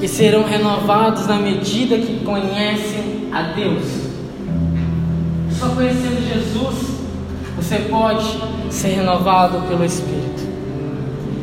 E 0.00 0.06
serão 0.06 0.44
renovados 0.44 1.26
na 1.26 1.38
medida 1.38 1.98
que 1.98 2.22
conhecem 2.24 3.30
a 3.32 3.42
Deus. 3.42 4.05
Conhecendo 5.76 6.26
Jesus, 6.26 6.86
você 7.54 7.80
pode 7.90 8.24
ser 8.70 8.94
renovado 8.94 9.60
pelo 9.68 9.84
Espírito. 9.84 10.42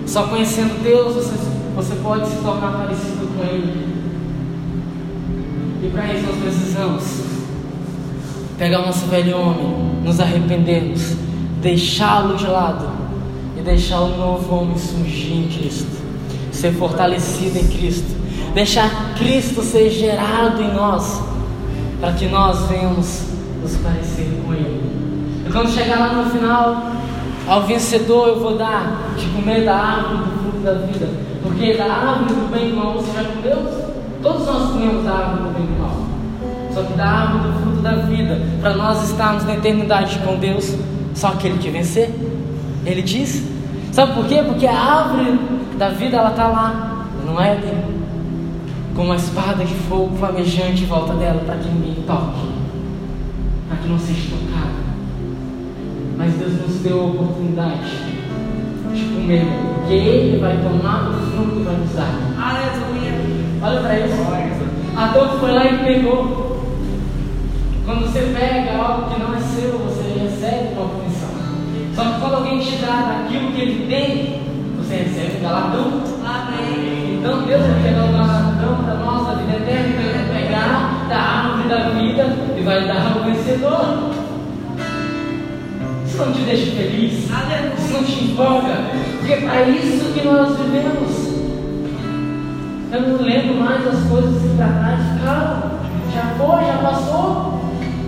Só 0.08 0.24
conhecendo 0.24 0.82
Deus, 0.82 1.14
você, 1.14 1.36
você 1.76 1.94
pode 2.02 2.28
se 2.28 2.38
tornar 2.38 2.72
parecido 2.72 3.28
com 3.38 3.44
Ele. 3.44 3.94
E 5.84 5.90
para 5.92 6.12
isso 6.12 6.26
nós 6.26 6.38
precisamos 6.38 7.04
pegar 8.58 8.82
o 8.82 8.86
nosso 8.88 9.06
velho 9.06 9.38
homem, 9.38 10.02
nos 10.04 10.20
arrependermos, 10.20 11.16
deixá-lo 11.62 12.36
de 12.36 12.48
lado 12.48 12.90
e 13.56 13.62
deixar 13.62 14.00
o 14.00 14.18
novo 14.18 14.56
homem 14.56 14.80
surgir 14.80 15.34
em 15.34 15.48
Cristo, 15.48 16.02
ser 16.52 16.74
fortalecido 16.74 17.60
em 17.60 17.68
Cristo, 17.68 18.16
deixar 18.56 19.14
Cristo 19.14 19.62
ser 19.62 19.92
gerado 19.92 20.60
em 20.60 20.74
nós, 20.74 21.22
para 22.02 22.14
que 22.14 22.26
nós 22.26 22.66
venhamos 22.68 23.22
nos 23.62 23.78
parecer 23.78 24.03
com 24.22 24.54
Ele. 24.54 24.82
E 25.48 25.52
quando 25.52 25.70
chegar 25.70 26.00
lá 26.00 26.14
no 26.14 26.30
final, 26.30 26.92
ao 27.48 27.64
vencedor 27.64 28.30
eu 28.30 28.40
vou 28.40 28.58
dar 28.58 29.14
de 29.18 29.26
comer 29.28 29.66
da 29.66 29.76
árvore 29.76 30.18
do 30.18 30.42
fruto 30.42 30.58
da 30.60 30.74
vida, 30.74 31.10
porque 31.42 31.74
da 31.74 31.86
árvore 31.86 32.34
do 32.34 32.52
bem 32.52 32.68
e 32.68 32.72
do 32.72 32.78
mal 32.78 32.94
você 32.94 33.12
já 33.12 33.30
comeu? 33.30 33.84
Todos 34.22 34.46
nós 34.46 34.72
comemos 34.72 35.04
da 35.04 35.12
árvore 35.12 35.44
do 35.44 35.54
bem 35.54 35.64
e 35.64 35.68
do 35.68 35.82
mal. 35.82 36.14
Só 36.74 36.84
que 36.84 36.94
da 36.94 37.06
árvore 37.06 37.52
do 37.52 37.60
fruto 37.60 37.82
da 37.82 37.92
vida, 37.92 38.42
para 38.62 38.74
nós 38.76 39.10
estarmos 39.10 39.44
na 39.44 39.56
eternidade 39.56 40.18
com 40.20 40.38
Deus, 40.38 40.76
só 41.14 41.28
aquele 41.28 41.58
que 41.58 41.70
vencer. 41.70 42.10
Ele 42.86 43.02
diz. 43.02 43.44
Sabe 43.92 44.14
por 44.14 44.26
quê? 44.26 44.42
Porque 44.44 44.66
a 44.66 44.76
árvore 44.76 45.40
da 45.78 45.90
vida 45.90 46.18
ela 46.18 46.32
está 46.32 46.48
lá, 46.48 47.06
não 47.26 47.40
é. 47.40 47.60
Com 48.96 49.04
uma 49.04 49.16
espada 49.16 49.64
de 49.64 49.74
fogo 49.74 50.16
flamejante 50.18 50.84
em 50.84 50.86
volta 50.86 51.14
dela 51.14 51.42
para 51.46 51.56
que 51.56 51.68
ninguém 51.68 52.04
toque, 52.06 52.40
não 53.88 54.00
seja 54.00 54.30
tocado. 54.30 54.84
Mas 56.18 56.34
Deus 56.36 56.54
nos 56.54 56.82
deu 56.82 57.00
a 57.00 57.06
oportunidade 57.06 57.90
de 58.94 59.04
comer, 59.06 59.46
porque 59.76 59.94
Ele 59.94 60.40
vai 60.40 60.58
tomar 60.58 61.10
o 61.10 61.14
fruto 61.14 61.60
e 61.60 61.64
vai 61.64 61.76
nos 61.76 61.92
dar. 61.94 62.14
Aleluia. 62.38 63.14
Olha 63.62 63.80
para 63.82 64.00
isso. 64.00 64.24
Adão 64.96 65.40
foi 65.40 65.52
lá 65.52 65.66
e 65.66 65.78
pegou. 65.84 66.64
Quando 67.86 68.02
você 68.02 68.34
pega 68.38 68.78
algo 68.78 69.10
que 69.10 69.20
não 69.20 69.34
é 69.34 69.40
seu, 69.40 69.78
você 69.80 70.20
recebe 70.20 70.74
uma 70.74 70.88
punição. 70.88 71.30
Só 71.96 72.04
que 72.04 72.20
quando 72.22 72.36
alguém 72.36 72.60
te 72.60 72.78
dá 72.78 73.24
daquilo 73.24 73.52
que 73.52 73.62
ele 73.62 73.88
tem, 73.88 74.42
você 74.78 74.96
recebe 74.96 75.38
um 75.38 75.42
galardão. 75.42 76.04
Amém. 76.24 77.20
Então 77.20 77.42
Deus 77.46 77.62
vai 77.62 77.84
pegar 77.84 78.06
o 78.06 78.12
galardão 78.14 78.84
para 78.84 78.96
nós 78.96 79.28
da 79.28 79.34
vida 79.34 79.58
eterna, 79.58 80.33
vai 82.64 82.88
dar 82.88 83.14
ao 83.14 83.24
vencedor. 83.24 84.12
Isso 86.06 86.18
não 86.18 86.32
te 86.34 86.42
deixa 86.42 86.72
feliz? 86.72 87.14
Isso 87.14 87.94
não 87.94 88.04
te 88.04 88.24
empolga? 88.24 88.76
Porque 89.18 89.34
é 89.34 89.42
para 89.42 89.70
isso 89.70 90.14
que 90.14 90.26
nós 90.26 90.58
vivemos. 90.58 91.34
Eu 92.92 93.02
não 93.02 93.22
lembro 93.24 93.56
mais 93.56 93.88
as 93.88 94.08
coisas 94.08 94.42
que 94.42 94.56
para 94.56 94.68
trás 94.68 95.00
ficaram. 95.14 95.72
Já 96.14 96.36
foi, 96.38 96.66
já 96.66 96.78
passou. 96.78 97.60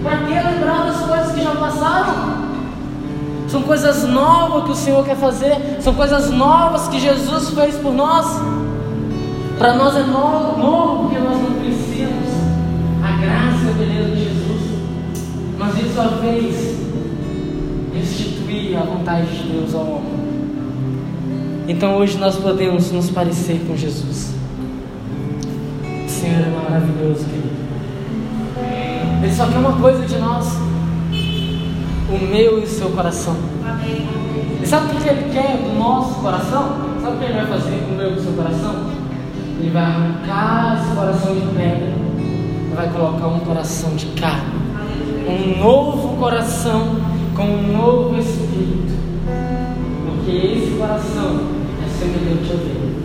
Para 0.04 0.18
que 0.18 0.34
lembrar 0.34 0.86
das 0.86 0.98
coisas 0.98 1.32
que 1.32 1.44
já 1.44 1.56
passaram? 1.56 2.46
São 3.48 3.64
coisas 3.64 4.04
novas 4.08 4.66
que 4.66 4.72
o 4.72 4.76
Senhor 4.76 5.04
quer 5.04 5.16
fazer. 5.16 5.78
São 5.80 5.94
coisas 5.96 6.30
novas 6.30 6.88
que 6.88 7.00
Jesus 7.00 7.50
fez 7.50 7.76
por 7.78 7.94
nós. 7.94 8.26
Para 9.58 9.74
nós 9.74 9.96
é 9.96 10.04
novo, 10.04 10.60
novo 10.60 11.04
porque 11.04 11.18
nós 11.18 11.38
não 11.38 11.52
conhecemos 11.52 12.30
a 13.04 13.12
graça 13.18 13.66
e 13.66 13.70
a 13.70 13.74
beleza 13.74 14.16
de 14.16 14.24
Jesus. 14.24 14.45
Mas 15.76 15.86
isso 15.88 16.00
a 16.00 16.08
vez 16.08 16.78
restituir 17.94 18.78
a 18.78 18.84
vontade 18.84 19.28
de 19.28 19.52
Deus 19.52 19.76
ao 19.76 19.82
homem. 19.82 20.26
Então 21.68 21.98
hoje 21.98 22.18
nós 22.18 22.38
podemos 22.38 22.92
nos 22.92 23.10
parecer 23.10 23.60
com 23.68 23.76
Jesus. 23.76 24.34
O 25.84 26.10
Senhor 26.10 26.48
é 26.48 26.70
maravilhoso, 26.70 27.26
querido. 27.26 27.56
Ele 29.22 29.34
só 29.34 29.48
quer 29.48 29.58
uma 29.58 29.74
coisa 29.74 30.06
de 30.06 30.18
nós: 30.18 30.48
o 32.10 32.26
meu 32.26 32.60
e 32.60 32.64
o 32.64 32.68
seu 32.68 32.92
coração. 32.92 33.36
E 34.64 34.66
sabe 34.66 34.96
o 34.96 35.02
que 35.02 35.10
ele 35.10 35.30
quer 35.34 35.58
do 35.58 35.78
nosso 35.78 36.22
coração? 36.22 36.78
Sabe 37.02 37.18
o 37.18 37.20
que 37.20 37.26
ele 37.26 37.34
vai 37.34 37.48
fazer 37.48 37.84
com 37.86 37.94
o 37.94 37.98
meu 37.98 38.12
e 38.12 38.14
o 38.14 38.24
seu 38.24 38.32
coração? 38.32 38.76
Ele 39.60 39.72
vai 39.72 39.84
arrancar 39.84 40.82
esse 40.82 40.96
coração 40.96 41.36
de 41.36 41.42
pedra 41.48 41.94
e 42.72 42.76
vai 42.76 42.90
colocar 42.90 43.28
um 43.28 43.40
coração 43.40 43.94
de 43.96 44.06
carne. 44.08 44.65
Um 45.28 45.60
novo 45.60 46.18
coração 46.18 46.98
com 47.36 47.44
um 47.44 47.78
novo 47.78 48.20
espírito. 48.20 48.94
Porque 50.06 50.32
esse 50.32 50.78
coração 50.78 51.40
é 51.84 51.90
semelhante 51.90 52.52
ao 52.52 52.58
dele. 52.58 52.96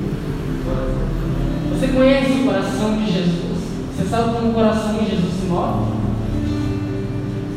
Você 1.71 1.89
conhece 1.89 2.33
o 2.33 2.45
coração 2.45 2.97
de 2.99 3.11
Jesus? 3.11 3.59
Você 3.97 4.05
sabe 4.05 4.35
como 4.35 4.51
o 4.51 4.55
coração 4.55 4.95
de 4.99 5.11
Jesus 5.11 5.33
se 5.41 5.47
move? 5.47 5.93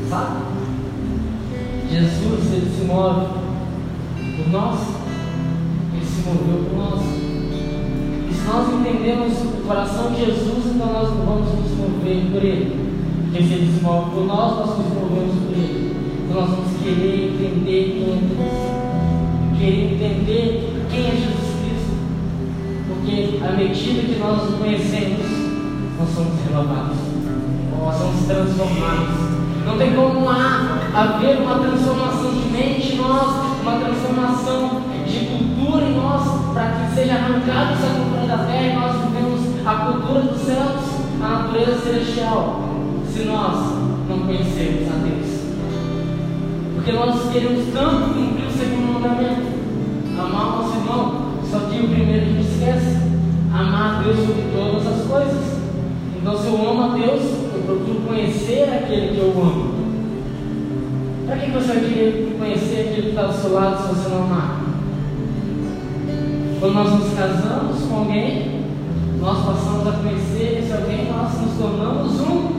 Sabe? 0.09 0.53
Jesus, 1.91 2.53
ele 2.53 2.71
se 2.73 2.85
move 2.85 3.27
por 4.37 4.49
nós. 4.49 4.79
Ele 5.93 6.05
se 6.05 6.21
moveu 6.21 6.63
por 6.69 6.77
nós. 6.77 7.01
E 8.29 8.33
se 8.33 8.47
nós 8.47 8.73
entendemos 8.73 9.33
o 9.41 9.67
coração 9.67 10.11
de 10.11 10.25
Jesus, 10.25 10.73
então 10.73 10.87
nós 10.87 11.09
não 11.09 11.25
vamos 11.25 11.53
nos 11.53 11.71
mover 11.77 12.31
por 12.31 12.43
ele. 12.43 12.92
Porque 13.33 13.47
se 13.47 13.53
ele 13.55 13.73
se 13.75 13.83
move 13.83 14.11
por 14.11 14.27
nós, 14.27 14.57
nós 14.57 14.77
nos 14.77 14.93
movemos 14.93 15.33
por 15.41 15.57
ele. 15.57 15.95
Então 16.23 16.39
nós 16.39 16.49
vamos 16.51 16.77
querer 16.83 17.33
entender 17.33 17.97
quem 17.97 18.13
é 18.13 18.19
Deus. 18.29 19.57
Querer 19.57 19.93
entender 19.95 20.85
quem 20.91 20.99
é 20.99 21.11
Jesus 21.17 21.49
Cristo. 21.57 21.97
Porque 22.87 23.39
à 23.43 23.51
medida 23.53 24.01
que 24.03 24.19
nós 24.19 24.49
o 24.49 24.57
conhecemos, 24.59 25.25
nós 25.97 26.09
somos 26.13 26.45
renovados. 26.45 26.97
Nós 27.75 27.95
somos 27.95 28.23
transformados. 28.27 29.15
Não 29.65 29.77
tem 29.79 29.95
como 29.95 30.29
há 30.29 30.77
haver 30.93 31.37
uma 31.41 31.57
transformação 31.57 32.33
de 32.33 32.51
mente 32.51 32.93
em 32.93 32.97
nós, 32.97 33.33
uma 33.63 33.79
transformação 33.79 34.81
de 35.07 35.25
cultura 35.25 35.85
em 35.85 35.95
nós, 35.95 36.53
para 36.53 36.69
que 36.69 36.93
seja 36.93 37.15
arrancada 37.15 37.73
essa 37.73 37.95
cultura 37.95 38.27
da 38.27 38.45
terra 38.45 38.67
e 38.67 38.75
nós 38.75 38.95
vivemos 39.01 39.65
a 39.65 39.73
cultura 39.73 40.21
dos 40.21 40.39
céus, 40.39 40.83
a 41.19 41.27
natureza 41.27 41.81
celestial, 41.81 42.72
se 43.13 43.25
nós 43.25 43.55
não 44.09 44.19
conhecermos 44.25 44.91
a 44.91 44.95
Deus. 45.05 45.43
Porque 46.73 46.91
nós 46.93 47.31
queremos 47.31 47.71
tanto 47.71 48.13
cumprir 48.15 48.47
o 48.47 48.51
segundo 48.51 48.93
mandamento, 48.93 49.41
amar 50.19 50.47
o 50.47 50.57
nosso 50.57 50.77
irmão, 50.77 51.33
só 51.49 51.59
que 51.59 51.79
o 51.79 51.89
primeiro 51.89 52.23
a 52.23 52.29
gente 52.29 52.41
esquece, 52.41 52.97
amar 53.53 53.99
a 53.99 54.01
Deus 54.01 54.17
sobre 54.17 54.43
todas 54.51 54.87
as 54.87 55.07
coisas. 55.07 55.53
Então, 56.17 56.37
se 56.37 56.47
eu 56.47 56.69
amo 56.69 56.83
a 56.83 56.87
Deus, 56.97 57.21
eu 57.53 57.63
procuro 57.65 58.01
conhecer 58.07 58.63
aquele 58.63 59.13
que 59.13 59.19
eu 59.19 59.29
amo. 59.29 59.73
Para 61.27 61.37
que 61.37 61.51
você 61.51 61.67
vai 61.67 61.79
querer 61.81 62.35
conhecer 62.39 62.79
aquele 62.81 63.01
que 63.03 63.09
está 63.09 63.27
do 63.27 63.33
seu 63.33 63.53
lado 63.53 63.77
se 63.77 63.93
você 63.93 64.09
não 64.09 64.23
amar? 64.23 64.63
Quando 66.59 66.73
nós 66.73 66.91
nos 66.91 67.13
casamos 67.13 67.81
com 67.83 67.95
alguém, 67.95 68.61
nós 69.19 69.45
passamos 69.45 69.87
a 69.87 69.91
conhecer 69.91 70.63
esse 70.63 70.73
alguém, 70.73 71.11
nós 71.11 71.39
nos 71.39 71.57
tornamos 71.57 72.19
um. 72.21 72.52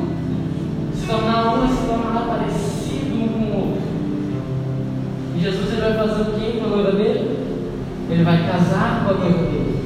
Se 1.05 1.11
tornar 1.11 1.59
um 1.59 1.69
se 1.69 1.87
tornar 1.87 2.27
parecido 2.27 3.15
um 3.15 3.29
com 3.29 3.45
o 3.45 3.61
outro. 3.61 3.83
E 5.37 5.39
Jesus 5.39 5.73
ele 5.73 5.81
vai 5.83 5.99
fazer 5.99 6.23
o 6.23 6.33
que 6.33 6.59
com 6.59 6.65
a 6.65 6.69
noiva 6.69 6.93
dele? 6.93 7.39
Ele 8.09 8.25
vai 8.25 8.39
casar 8.51 9.05
com 9.05 9.11
a 9.11 9.19
noiva 9.19 9.43
dele. 9.43 9.85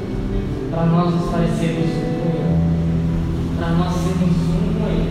Para 0.71 0.87
nós 0.87 1.13
nos 1.13 1.29
parecermos 1.29 1.91
um 1.91 2.21
com 2.21 2.29
ele. 2.31 3.57
Para 3.59 3.71
nós 3.71 3.95
sermos 3.95 4.31
um 4.31 4.79
com 4.79 4.87
ele. 4.87 5.11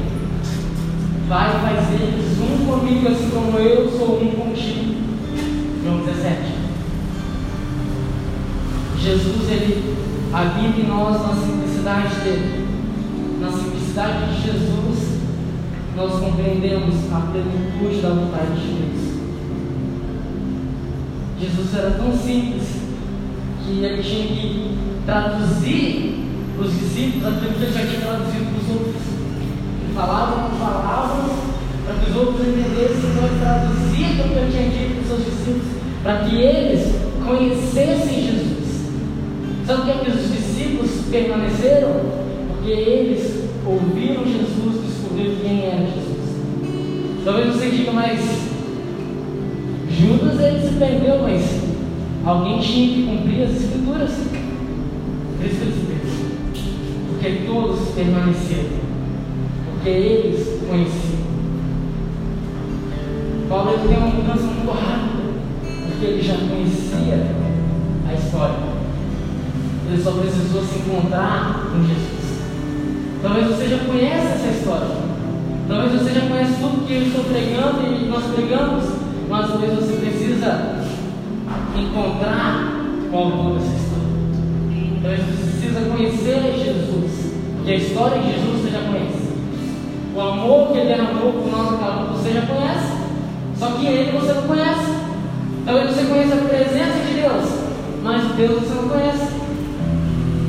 Vai 1.28 1.50
fazer 1.50 2.14
um 2.40 2.66
comigo 2.66 3.08
assim 3.10 3.30
como 3.30 3.60
eu 3.60 3.92
sou 3.92 4.22
um 4.22 4.32
contigo. 4.32 4.96
João 5.84 6.06
17. 6.06 6.38
Jesus 8.98 9.50
ele 9.52 9.98
habita 10.32 10.80
em 10.80 10.88
nós 10.88 11.22
na 11.22 11.36
simplicidade 11.36 12.16
dele. 12.24 12.66
Na 13.42 13.52
simplicidade 13.52 14.34
de 14.34 14.42
Jesus, 14.42 14.97
nós 15.98 16.12
compreendemos 16.20 16.94
a 17.12 17.22
plenitude 17.32 18.02
da 18.02 18.10
vontade 18.10 18.54
de 18.54 18.68
Deus. 18.68 19.18
Jesus 21.42 21.74
era 21.76 21.92
tão 21.92 22.16
simples 22.16 22.64
que 23.66 23.84
ele 23.84 24.04
tinha 24.04 24.28
que 24.28 24.78
traduzir 25.08 26.24
para 26.56 26.68
os 26.68 26.74
discípulos 26.74 27.26
aquilo 27.26 27.54
que 27.54 27.64
ele 27.64 27.74
já 27.74 27.80
tinha 27.80 28.02
traduzido 28.02 28.46
para 28.46 28.62
os 28.62 28.80
outros. 28.80 29.04
Ele 29.82 29.94
falava 29.96 30.50
com 30.50 30.58
palavras 30.60 31.32
para 31.84 31.96
que 31.96 32.12
os 32.12 32.16
outros 32.16 32.48
entendessem, 32.48 33.10
então 33.10 33.26
ele 33.26 33.40
traduzia 33.40 34.08
aquilo 34.08 34.30
que 34.30 34.38
ele 34.38 34.52
tinha 34.52 34.70
dito 34.70 34.94
para 34.94 35.02
os 35.02 35.08
seus 35.08 35.26
discípulos, 35.26 35.68
para 36.04 36.18
que 36.20 36.36
eles 36.36 36.96
conhecessem 37.26 38.22
Jesus. 38.22 38.68
Sabe 39.66 39.82
por 39.82 40.06
que 40.06 40.12
os 40.12 40.32
discípulos 40.32 40.92
permaneceram? 41.10 42.02
Porque 42.50 42.70
eles 42.72 43.50
ouviram 43.66 44.24
Jesus, 44.26 44.87
descobriram 45.18 45.36
quem 45.42 45.66
era 45.66 45.86
Jesus. 45.86 47.24
Talvez 47.26 47.56
você 47.56 47.70
diga, 47.72 47.92
mas 47.92 48.20
Judas 49.90 50.40
ele 50.40 50.68
se 50.68 50.76
perdeu, 50.76 51.22
mas 51.24 51.64
alguém 52.24 52.60
tinha 52.60 52.94
que 52.94 53.06
cumprir 53.08 53.44
as 53.44 53.52
escrituras. 53.52 54.12
Por 54.12 55.46
isso 55.46 55.56
que 55.56 55.64
ele 55.64 55.74
se 55.74 55.86
perdeu. 55.86 56.08
Porque 57.10 57.52
todos 57.52 57.90
permaneceram. 57.90 58.78
Porque 59.72 59.90
eles 59.90 60.62
conheciam. 60.70 61.28
Paulo 63.50 63.72
ele 63.72 63.88
tem 63.88 63.98
uma 63.98 64.08
mudança 64.08 64.44
muito 64.44 64.72
rápida. 64.72 65.18
Porque 65.88 66.06
ele 66.06 66.22
já 66.22 66.36
conhecia 66.36 67.28
a 68.08 68.14
história. 68.14 68.78
Ele 69.90 70.04
só 70.04 70.12
precisou 70.12 70.62
se 70.64 70.80
encontrar 70.80 71.70
com 71.72 71.80
Jesus. 71.82 72.18
Talvez 73.24 73.48
você 73.48 73.68
já 73.68 73.78
conheça 73.80 74.28
essa 74.28 74.48
história. 74.48 75.07
Talvez 75.68 75.92
você 75.92 76.14
já 76.14 76.22
conheça 76.22 76.54
tudo 76.62 76.88
que 76.88 76.94
eu 76.94 77.02
estou 77.04 77.26
pregando 77.26 77.82
e 77.94 78.08
nós 78.08 78.24
pregamos, 78.34 78.86
mas 79.28 79.48
talvez 79.50 79.74
você 79.74 79.98
precisa 79.98 80.78
encontrar 81.76 82.86
o 83.12 83.18
autor 83.18 83.60
dessa 83.60 83.76
história. 83.76 84.08
Talvez 85.02 85.22
você 85.26 85.52
precisa 85.52 85.90
conhecer 85.90 86.54
Jesus. 86.64 87.34
Porque 87.58 87.72
a 87.72 87.76
história 87.76 88.22
de 88.22 88.32
Jesus 88.32 88.62
você 88.62 88.70
já 88.72 88.80
conhece. 88.80 89.28
O 90.16 90.22
amor 90.22 90.72
que 90.72 90.78
ele 90.78 90.88
derramou 90.88 91.34
por 91.34 91.52
nós 91.52 91.72
naquela 91.72 92.14
você 92.14 92.32
já 92.32 92.42
conhece. 92.44 92.98
Só 93.60 93.68
que 93.72 93.86
ele 93.88 94.18
você 94.18 94.34
não 94.34 94.44
conhece. 94.44 94.98
Talvez 95.66 95.90
você 95.92 96.04
conheça 96.06 96.34
a 96.34 96.48
presença 96.48 97.00
de 97.06 97.22
Deus, 97.22 97.44
mas 98.04 98.24
Deus 98.38 98.64
você 98.64 98.74
não 98.74 98.88
conhece. 98.88 99.28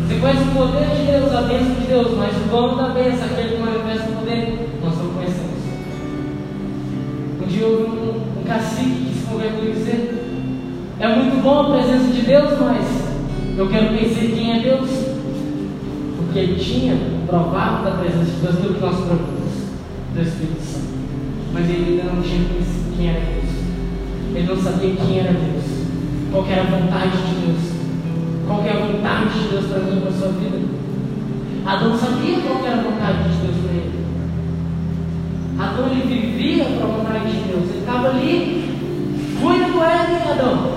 Você 0.06 0.20
conhece 0.20 0.42
o 0.42 0.54
poder 0.54 0.86
de 0.94 1.10
Deus, 1.10 1.34
a 1.34 1.42
bênção 1.42 1.74
de 1.74 1.86
Deus, 1.88 2.16
mas 2.16 2.36
o 2.36 2.48
dono 2.48 2.76
da 2.76 2.88
bênção, 2.90 3.24
aquele 3.24 3.56
que 3.56 3.60
manifesta 3.60 4.10
o 4.10 4.14
poder, 4.14 4.68
nós 4.82 4.94
conhecemos. 4.94 5.07
Dia 7.48 7.66
houve 7.66 7.84
um, 7.84 8.40
um 8.40 8.44
cacique 8.46 9.06
que 9.06 9.18
se 9.18 9.26
converteu 9.26 9.70
e 9.70 9.72
dizer: 9.72 10.44
É 11.00 11.08
muito 11.08 11.42
bom 11.42 11.60
a 11.60 11.76
presença 11.76 12.12
de 12.12 12.22
Deus, 12.22 12.58
mas 12.60 12.86
eu 13.56 13.68
quero 13.68 13.88
conhecer 13.88 14.32
quem 14.36 14.52
é 14.52 14.60
Deus. 14.60 14.88
Porque 16.16 16.38
ele 16.38 16.56
tinha 16.56 16.94
provado 17.26 17.84
da 17.84 17.90
presença 17.92 18.30
de 18.30 18.40
Deus 18.42 18.54
aquilo 18.56 18.74
que 18.74 18.80
nós 18.80 18.96
provamos 18.96 19.48
do 20.14 20.20
Espírito 20.20 20.60
Santo. 20.60 20.88
Mas 21.54 21.70
ele 21.70 22.00
ainda 22.00 22.12
não 22.12 22.22
tinha 22.22 22.48
conhecido 22.48 22.96
quem 22.96 23.08
era 23.08 23.20
Deus. 23.20 23.58
Ele 24.34 24.46
não 24.46 24.56
sabia 24.62 24.94
quem 24.94 25.18
era 25.18 25.32
Deus. 25.32 25.64
Qual 26.30 26.46
era 26.46 26.62
a 26.62 26.64
vontade 26.64 27.16
de 27.16 27.46
Deus. 27.46 27.72
Qual 28.46 28.62
era 28.62 28.78
a 28.78 28.86
vontade 28.86 29.38
de 29.38 29.48
Deus 29.48 29.66
para 29.66 29.80
mim, 29.80 30.00
para 30.00 30.10
a 30.10 30.12
sua 30.12 30.28
vida. 30.28 30.58
Adão 31.64 31.96
sabia 31.96 32.40
qual 32.40 32.64
era 32.64 32.78
a 32.78 32.82
vontade 32.82 33.22
de 33.24 33.36
Deus 33.40 33.56
para 33.64 33.72
ele. 33.72 33.87
Adão 35.58 35.88
ele 35.90 36.02
vivia 36.02 36.64
para 36.64 36.84
a 36.84 36.86
vontade 36.86 37.32
de 37.32 37.48
Deus. 37.48 37.68
Ele 37.70 37.78
estava 37.80 38.08
ali. 38.10 38.78
Cuida 39.40 39.64
do 39.64 39.82
Éden, 39.82 40.32
Adão. 40.32 40.72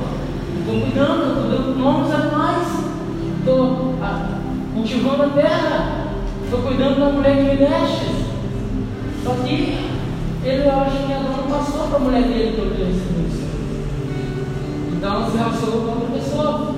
Estou 0.60 0.82
cuidando, 0.82 1.28
estou 1.28 1.50
dando 1.50 1.80
nome 1.80 2.02
aos 2.02 2.12
animais. 2.12 2.68
Estou 3.40 3.96
ah, 4.02 4.40
cultivando 4.74 5.24
a 5.24 5.30
terra. 5.30 6.08
Estou 6.44 6.62
cuidando 6.64 7.00
da 7.00 7.12
mulher 7.12 7.36
que 7.36 7.44
me 7.44 7.58
deste. 7.58 8.26
Só 9.24 9.34
que 9.44 9.92
ele, 10.44 10.64
eu 10.64 10.80
acho 10.80 10.98
que 11.06 11.14
Adão 11.14 11.38
não 11.38 11.58
passou 11.58 11.88
para 11.88 11.98
a 11.98 12.00
mulher 12.00 12.24
dele 12.24 12.74
dia 12.76 12.90
esse 12.90 13.46
Então 14.98 15.30
se 15.30 15.38
relacionou 15.38 15.82
com 15.82 15.92
outra 15.92 16.20
pessoa. 16.20 16.76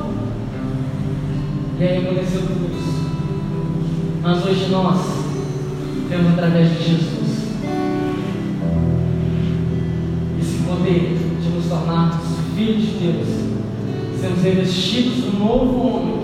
E 1.80 1.84
aí 1.84 2.06
aconteceu 2.06 2.42
tudo 2.42 2.70
isso. 2.78 3.12
Mas 4.22 4.46
hoje 4.46 4.68
nós 4.70 5.00
temos 6.10 6.34
através 6.34 6.70
de 6.70 6.84
Jesus 6.84 7.23
poder 10.84 11.18
de 11.42 11.50
nos 11.50 11.66
tornarmos 11.68 12.26
filhos 12.56 12.84
de 12.84 12.98
Deus, 13.00 13.28
sermos 14.20 14.44
revestidos 14.44 15.24
do 15.24 15.40
novo 15.40 15.88
homem 15.88 16.20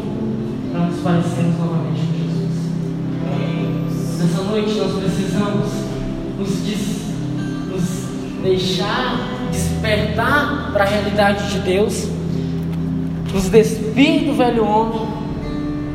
para 0.71 0.85
nos 0.85 0.99
parecermos 0.99 1.57
novamente 1.57 2.01
com 2.01 2.13
Jesus. 2.17 2.59
Nessa 4.19 4.43
noite 4.43 4.73
nós 4.77 4.91
precisamos 5.01 5.65
nos, 6.37 6.49
des, 6.65 6.79
nos 7.71 8.43
deixar 8.43 9.29
despertar 9.49 10.71
para 10.73 10.83
a 10.83 10.87
realidade 10.87 11.51
de 11.51 11.59
Deus, 11.59 12.09
nos 13.33 13.47
despir 13.47 14.25
do 14.25 14.33
velho 14.33 14.65
homem 14.65 15.19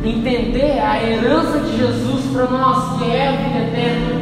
entender 0.04 0.78
a 0.80 1.02
herança 1.02 1.60
de 1.60 1.78
Jesus 1.78 2.24
para 2.32 2.46
nós, 2.46 2.98
que 2.98 3.10
é 3.10 3.28
a 3.28 3.32
vida 3.32 3.58
eterna, 3.58 4.20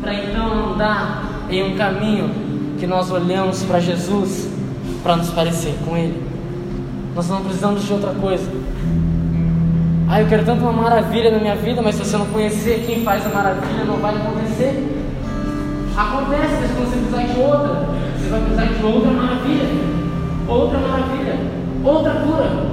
para 0.00 0.14
então 0.14 0.72
andar 0.72 1.46
em 1.50 1.72
um 1.72 1.76
caminho 1.76 2.49
que 2.80 2.86
nós 2.86 3.10
olhamos 3.10 3.62
para 3.62 3.78
Jesus 3.78 4.48
para 5.02 5.14
nos 5.16 5.28
parecer 5.28 5.74
com 5.84 5.96
Ele. 5.96 6.24
Nós 7.14 7.28
não 7.28 7.42
precisamos 7.42 7.84
de 7.84 7.92
outra 7.92 8.12
coisa. 8.14 8.50
Ah, 10.08 10.22
eu 10.22 10.26
quero 10.26 10.46
tanto 10.46 10.62
uma 10.62 10.72
maravilha 10.72 11.30
na 11.30 11.38
minha 11.38 11.54
vida, 11.54 11.82
mas 11.82 11.94
se 11.94 12.04
você 12.04 12.16
não 12.16 12.26
conhecer 12.26 12.84
quem 12.86 13.04
faz 13.04 13.24
a 13.26 13.28
maravilha, 13.28 13.84
não 13.84 13.98
vai 13.98 14.16
acontecer. 14.16 14.96
Acontece, 15.94 16.54
mas 16.60 16.70
quando 16.70 16.90
você 16.90 16.96
precisar 16.96 17.34
de 17.34 17.40
outra, 17.40 17.86
você 18.18 18.30
vai 18.30 18.40
precisar 18.40 18.64
de 18.64 18.84
outra 18.84 19.10
maravilha, 19.10 19.66
outra 20.48 20.78
maravilha, 20.78 21.38
outra 21.84 22.12
cura, 22.12 22.66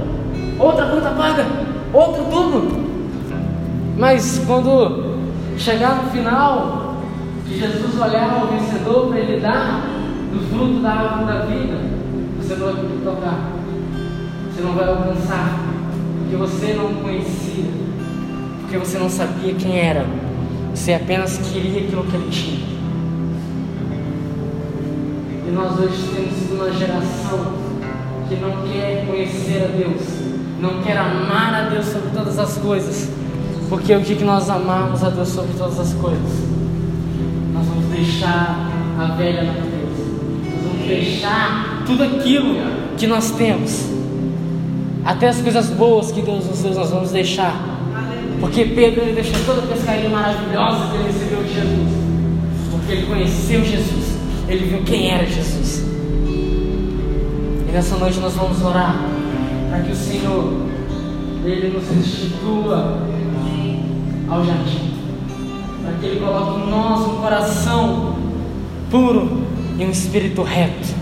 outra 0.58 0.86
conta 0.86 1.10
paga 1.12 1.46
outro 1.94 2.24
tudo. 2.26 2.88
Mas 3.98 4.42
quando 4.48 5.18
chegar 5.58 6.04
no 6.04 6.10
final, 6.12 6.96
que 7.46 7.60
Jesus 7.60 8.00
olhar 8.00 8.40
ao 8.40 8.48
vencedor 8.48 9.08
para 9.08 9.20
ele 9.20 9.42
dar 9.42 9.97
do 10.38 10.50
fruto 10.50 10.80
da 10.82 10.92
árvore 10.92 11.26
da 11.26 11.46
vida, 11.46 11.78
você 12.40 12.56
não 12.56 12.66
vai 12.66 12.76
poder 12.76 13.04
tocar, 13.04 13.52
você 14.52 14.62
não 14.62 14.74
vai 14.74 14.88
alcançar, 14.88 15.60
porque 16.20 16.36
você 16.36 16.74
não 16.74 16.94
conhecia, 17.02 17.66
porque 18.62 18.78
você 18.78 18.98
não 18.98 19.10
sabia 19.10 19.54
quem 19.56 19.80
era, 19.80 20.06
você 20.74 20.94
apenas 20.94 21.38
queria 21.38 21.82
aquilo 21.82 22.04
que 22.04 22.16
ele 22.16 22.30
tinha. 22.30 22.68
E 25.48 25.52
nós 25.52 25.80
hoje 25.80 26.10
temos 26.14 26.52
uma 26.52 26.72
geração 26.72 27.54
que 28.28 28.36
não 28.36 28.52
quer 28.68 29.06
conhecer 29.08 29.64
a 29.64 29.68
Deus 29.68 30.28
não 30.60 30.82
quer 30.82 30.98
amar 30.98 31.54
a 31.54 31.70
Deus 31.70 31.86
sobre 31.86 32.10
todas 32.10 32.40
as 32.40 32.58
coisas, 32.58 33.10
porque 33.70 33.94
o 33.94 34.02
dia 34.02 34.16
que 34.16 34.24
nós 34.24 34.50
amarmos 34.50 35.04
a 35.04 35.10
Deus 35.10 35.30
sobre 35.30 35.54
todas 35.56 35.80
as 35.80 35.94
coisas, 35.94 36.32
nós 37.54 37.66
vamos 37.68 37.86
deixar 37.86 38.68
a 39.00 39.06
velha 39.16 39.44
natureza, 39.44 39.67
deixar 40.88 41.84
tudo 41.86 42.04
aquilo 42.04 42.56
que 42.98 43.06
nós 43.06 43.32
temos, 43.32 43.86
até 45.06 45.30
as 45.30 45.42
coisas 45.42 45.70
boas 45.70 46.12
que 46.12 46.22
Deus 46.22 46.46
nos 46.46 46.60
deu, 46.60 46.74
nós 46.74 46.90
vamos 46.90 47.12
deixar, 47.12 47.56
porque 48.40 48.66
Pedro 48.66 49.02
ele 49.02 49.14
deixou 49.14 49.40
toda 49.46 49.62
a 49.62 49.68
pescaria 49.68 50.10
maravilhosa 50.10 50.90
que 50.92 50.98
ele 50.98 51.08
recebeu 51.08 51.44
de 51.44 51.54
Jesus, 51.54 51.90
porque 52.72 52.92
ele 52.92 53.06
conheceu 53.08 53.64
Jesus, 53.64 54.18
ele 54.48 54.66
viu 54.66 54.84
quem 54.84 55.12
era 55.12 55.26
Jesus. 55.26 55.86
E 56.28 57.72
nessa 57.72 57.98
noite 57.98 58.20
nós 58.20 58.34
vamos 58.34 58.62
orar 58.64 58.96
para 59.70 59.80
que 59.82 59.92
o 59.92 59.96
Senhor 59.96 60.68
ele 61.44 61.70
nos 61.70 61.88
restitua 61.90 62.98
ao 64.30 64.44
jardim, 64.44 64.94
para 65.82 65.94
que 65.94 66.06
Ele 66.06 66.20
coloque 66.20 66.60
em 66.62 66.70
nós 66.70 67.08
um 67.08 67.22
coração 67.22 68.16
puro 68.92 69.44
e 69.78 69.86
um 69.86 69.92
espírito 69.92 70.42
reto. 70.44 70.96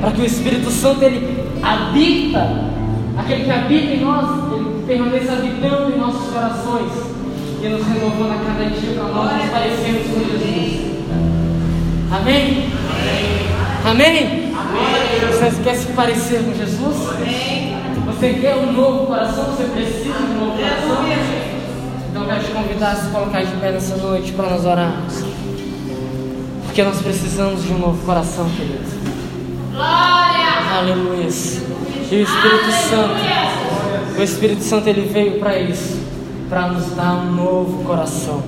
Para 0.00 0.10
que 0.10 0.20
o 0.20 0.24
Espírito 0.24 0.70
Santo 0.70 1.04
ele 1.04 1.44
habita, 1.62 2.70
aquele 3.16 3.44
que 3.44 3.50
habita 3.50 3.92
em 3.92 4.00
nós, 4.00 4.52
ele 4.52 4.84
permaneça 4.86 5.32
habitando 5.34 5.94
em 5.94 5.98
nossos 5.98 6.32
corações 6.32 6.92
e 7.62 7.68
nos 7.68 7.86
renovando 7.86 8.32
a 8.32 8.44
cada 8.44 8.68
dia 8.68 8.94
para 8.94 9.04
nós 9.04 9.32
nos 9.36 9.50
parecermos 9.50 10.06
com 10.08 10.18
Jesus. 10.18 10.92
Amém? 12.10 12.68
Amém? 13.84 14.52
Amém? 14.56 14.92
Você 15.30 15.62
quer 15.62 15.76
se 15.76 15.92
parecer 15.92 16.42
com 16.42 16.52
Jesus? 16.52 16.96
Você 18.06 18.34
quer 18.34 18.56
um 18.56 18.72
novo 18.72 19.06
coração? 19.06 19.44
Você 19.44 19.64
precisa 19.64 20.14
de 20.14 20.24
um 20.24 20.40
novo 20.40 20.56
coração? 20.58 21.04
Então 22.10 22.22
eu 22.22 22.28
quero 22.28 22.44
te 22.44 22.50
convidar 22.50 22.90
a 22.90 22.96
se 22.96 23.10
colocar 23.10 23.42
de 23.42 23.56
pé 23.56 23.70
nessa 23.70 23.96
noite 23.96 24.32
para 24.32 24.50
nós 24.50 24.64
orarmos. 24.64 25.31
Porque 26.72 26.84
nós 26.84 27.02
precisamos 27.02 27.64
de 27.64 27.70
um 27.70 27.78
novo 27.80 28.02
coração, 28.06 28.48
queridos. 28.48 28.94
Glória! 29.72 30.78
Aleluia. 30.78 31.28
E 32.10 32.16
o 32.16 32.22
Espírito 32.22 32.72
Santo, 32.88 34.18
o 34.18 34.22
Espírito 34.22 34.62
Santo 34.62 34.88
ele 34.88 35.06
veio 35.06 35.38
para 35.38 35.58
isso, 35.58 36.00
para 36.48 36.68
nos 36.68 36.86
dar 36.96 37.12
um 37.12 37.32
novo 37.32 37.84
coração. 37.84 38.42